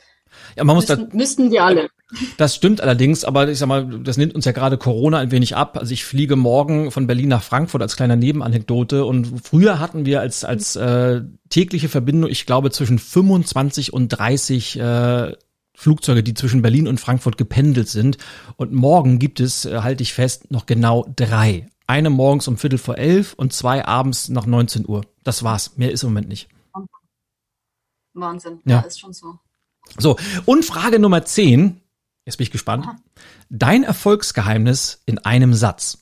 [0.56, 1.90] Ja, man muss müssten, da, müssten wir alle.
[2.38, 5.56] Das stimmt allerdings, aber ich sag mal, das nimmt uns ja gerade Corona ein wenig
[5.56, 5.78] ab.
[5.78, 10.20] Also ich fliege morgen von Berlin nach Frankfurt als kleiner Nebenanekdote und früher hatten wir
[10.20, 15.34] als als äh, tägliche Verbindung, ich glaube zwischen 25 und 30 äh,
[15.74, 18.18] Flugzeuge, die zwischen Berlin und Frankfurt gependelt sind.
[18.56, 21.70] Und morgen gibt es, äh, halte ich fest, noch genau drei.
[21.88, 25.02] Eine morgens um Viertel vor elf und zwei abends nach 19 Uhr.
[25.24, 25.78] Das war's.
[25.78, 26.50] Mehr ist im Moment nicht.
[28.14, 28.60] Wahnsinn.
[28.66, 29.40] Ja, ja ist schon so.
[29.98, 31.82] So, und Frage Nummer 10.
[32.26, 32.88] Jetzt bin ich gespannt.
[33.50, 35.98] Dein Erfolgsgeheimnis in einem Satz.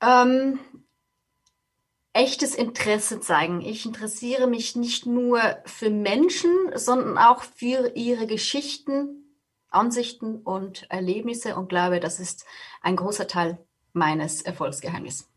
[0.00, 0.58] Ähm,
[2.12, 3.60] echtes Interesse zeigen.
[3.60, 9.36] Ich interessiere mich nicht nur für Menschen, sondern auch für ihre Geschichten,
[9.68, 12.46] Ansichten und Erlebnisse und glaube, das ist
[12.80, 13.58] ein großer Teil
[13.92, 15.28] meines Erfolgsgeheimnisses.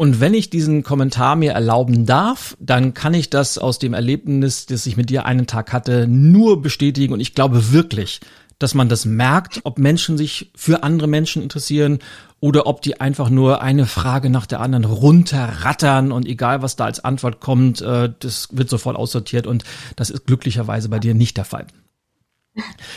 [0.00, 4.66] Und wenn ich diesen Kommentar mir erlauben darf, dann kann ich das aus dem Erlebnis,
[4.66, 7.12] das ich mit dir einen Tag hatte, nur bestätigen.
[7.12, 8.20] Und ich glaube wirklich,
[8.60, 11.98] dass man das merkt, ob Menschen sich für andere Menschen interessieren
[12.38, 16.84] oder ob die einfach nur eine Frage nach der anderen runterrattern und egal was da
[16.84, 19.64] als Antwort kommt, äh, das wird sofort aussortiert und
[19.96, 21.66] das ist glücklicherweise bei dir nicht der Fall.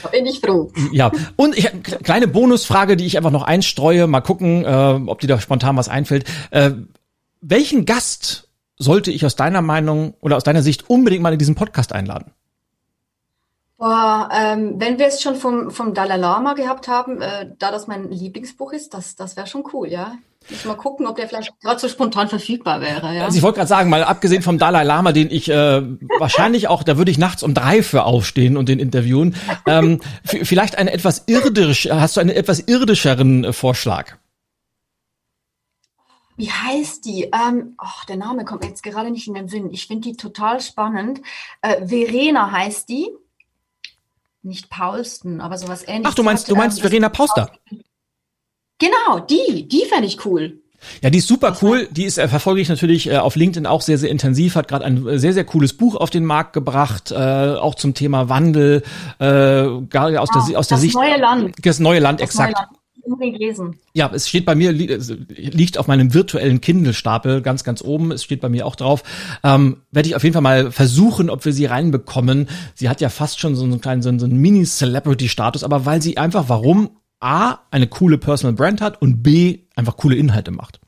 [0.04, 0.72] Da bin ich froh.
[0.92, 1.70] Ja, und ich
[2.04, 5.90] kleine Bonusfrage, die ich einfach noch einstreue, mal gucken, äh, ob dir da spontan was
[5.90, 6.26] einfällt.
[6.52, 6.72] Äh,
[7.42, 8.48] welchen Gast
[8.78, 12.32] sollte ich aus deiner Meinung oder aus deiner Sicht unbedingt mal in diesen Podcast einladen?
[13.78, 17.88] Boah, ähm, wenn wir es schon vom, vom Dalai Lama gehabt haben, äh, da das
[17.88, 20.14] mein Lieblingsbuch ist, das, das wäre schon cool, ja.
[20.50, 23.16] Muss mal gucken, ob der vielleicht gerade so spontan verfügbar wäre.
[23.16, 23.26] Ja?
[23.26, 25.82] Also ich wollte gerade sagen, mal abgesehen vom Dalai Lama, den ich äh,
[26.20, 29.36] wahrscheinlich auch, da würde ich nachts um drei für aufstehen und den interviewen.
[29.68, 34.18] Ähm, vielleicht einen etwas irdisch, hast du einen etwas irdischeren äh, Vorschlag?
[36.38, 37.26] Wie heißt die?
[37.26, 39.70] Ähm, oh, der Name kommt jetzt gerade nicht in den Sinn.
[39.72, 41.22] Ich finde die total spannend.
[41.62, 43.10] Äh, Verena heißt die
[44.42, 46.12] nicht Paulsten, aber sowas ähnliches.
[46.12, 47.52] Ach, du meinst, du meinst ähm, Verena Pauster?
[48.82, 50.60] Genau, die, die fände ich cool.
[51.04, 51.88] Ja, die ist super cool.
[51.92, 54.56] Die ist äh, verfolge ich natürlich äh, auf LinkedIn auch sehr sehr intensiv.
[54.56, 57.94] Hat gerade ein äh, sehr sehr cooles Buch auf den Markt gebracht, äh, auch zum
[57.94, 58.82] Thema Wandel,
[59.20, 59.26] äh,
[59.90, 61.56] gar aus ja, der aus der das Sicht neue Land.
[61.64, 62.56] Das neue Land, das exakt.
[62.56, 62.72] Neue Land
[63.40, 63.78] lesen.
[63.94, 68.12] Ja, es steht bei mir, liegt auf meinem virtuellen Kindle-Stapel ganz, ganz oben.
[68.12, 69.04] Es steht bei mir auch drauf.
[69.44, 72.48] Ähm, Werde ich auf jeden Fall mal versuchen, ob wir sie reinbekommen.
[72.76, 76.46] Sie hat ja fast schon so einen kleinen, so einen Mini-Celebrity-Status, aber weil sie einfach,
[76.48, 76.92] warum
[77.22, 80.82] A, eine coole Personal Brand hat und B, einfach coole Inhalte macht.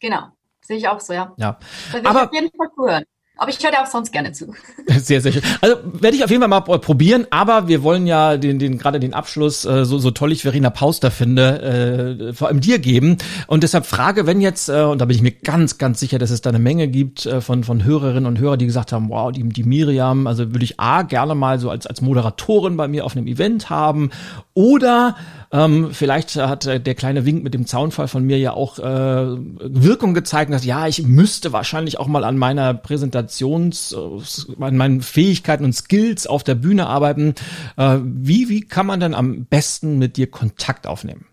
[0.00, 0.28] Genau.
[0.60, 1.32] Sehe ich auch so, ja.
[1.36, 1.58] Ja.
[1.92, 3.04] Da will aber, ich auf jeden Fall hören.
[3.38, 4.54] Aber ich höre dir auch sonst gerne zu.
[4.86, 5.42] Sehr, sehr schön.
[5.60, 8.98] Also werde ich auf jeden Fall mal probieren, aber wir wollen ja den, den gerade
[8.98, 13.18] den Abschluss, äh, so, so toll ich Verena Pauster finde, äh, vor allem dir geben.
[13.46, 16.30] Und deshalb frage, wenn jetzt, äh, und da bin ich mir ganz, ganz sicher, dass
[16.30, 19.30] es da eine Menge gibt äh, von, von Hörerinnen und Hörern, die gesagt haben, wow,
[19.32, 23.04] die, die Miriam, also würde ich A gerne mal so als, als Moderatorin bei mir
[23.04, 24.10] auf einem Event haben.
[24.54, 25.16] Oder
[25.52, 30.14] ähm, vielleicht hat der kleine Wink mit dem Zaunfall von mir ja auch äh, Wirkung
[30.14, 35.64] gezeigt, dass ja, ich müsste wahrscheinlich auch mal an meiner Präsentations, äh, an meinen Fähigkeiten
[35.64, 37.34] und Skills auf der Bühne arbeiten.
[37.76, 41.26] Äh, wie, wie kann man denn am besten mit dir Kontakt aufnehmen?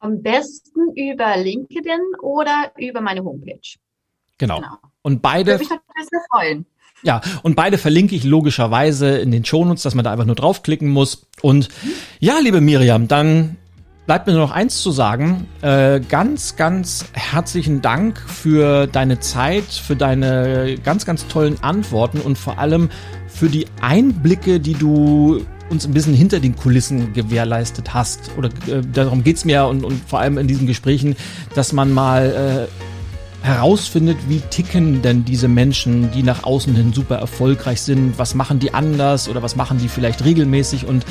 [0.00, 3.78] Am besten über LinkedIn oder über meine Homepage.
[4.38, 4.56] Genau.
[4.56, 4.76] genau.
[5.02, 5.58] Und beide.
[5.58, 5.64] Würde
[5.96, 6.66] mich sehr freuen.
[7.02, 10.88] Ja, und beide verlinke ich logischerweise in den Shownotes, dass man da einfach nur draufklicken
[10.88, 11.26] muss.
[11.42, 11.68] Und
[12.18, 13.56] ja, liebe Miriam, dann
[14.06, 15.46] bleibt mir nur noch eins zu sagen.
[15.60, 22.38] Äh, ganz, ganz herzlichen Dank für deine Zeit, für deine ganz, ganz tollen Antworten und
[22.38, 22.88] vor allem
[23.28, 28.30] für die Einblicke, die du uns ein bisschen hinter den Kulissen gewährleistet hast.
[28.38, 31.14] Oder äh, darum geht's mir und, und vor allem in diesen Gesprächen,
[31.54, 32.88] dass man mal äh,
[33.42, 38.58] herausfindet, wie ticken denn diese Menschen, die nach außen hin super erfolgreich sind, was machen
[38.58, 40.86] die anders oder was machen die vielleicht regelmäßig?
[40.86, 41.04] Und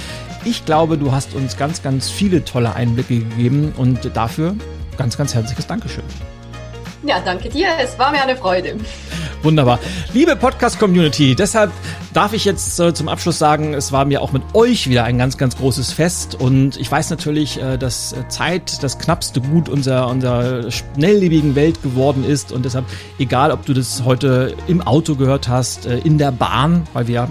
[0.46, 3.74] ich glaube, du hast uns ganz, ganz viele tolle Einblicke gegeben.
[3.78, 4.56] Und dafür
[4.98, 6.04] ganz, ganz herzliches Dankeschön.
[7.08, 8.76] Ja, danke dir, es war mir eine Freude.
[9.42, 9.80] Wunderbar.
[10.14, 11.72] Liebe Podcast-Community, deshalb
[12.14, 15.18] darf ich jetzt äh, zum Abschluss sagen, es war mir auch mit euch wieder ein
[15.18, 20.10] ganz, ganz großes Fest und ich weiß natürlich, äh, dass Zeit das knappste Gut unserer,
[20.10, 22.84] unserer schnelllebigen Welt geworden ist und deshalb,
[23.20, 27.30] egal ob du das heute im Auto gehört hast, äh, in der Bahn, weil wir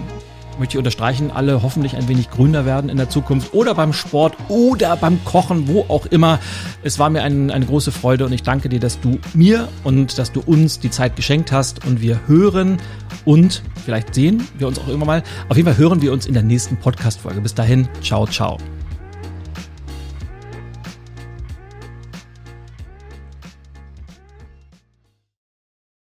[0.59, 4.35] möchte ich unterstreichen, alle hoffentlich ein wenig grüner werden in der Zukunft oder beim Sport
[4.49, 6.39] oder beim Kochen, wo auch immer.
[6.83, 10.17] Es war mir ein, eine große Freude und ich danke dir, dass du mir und
[10.17, 12.77] dass du uns die Zeit geschenkt hast und wir hören
[13.25, 15.23] und vielleicht sehen wir uns auch immer mal.
[15.49, 17.41] Auf jeden Fall hören wir uns in der nächsten Podcast-Folge.
[17.41, 18.57] Bis dahin, ciao, ciao.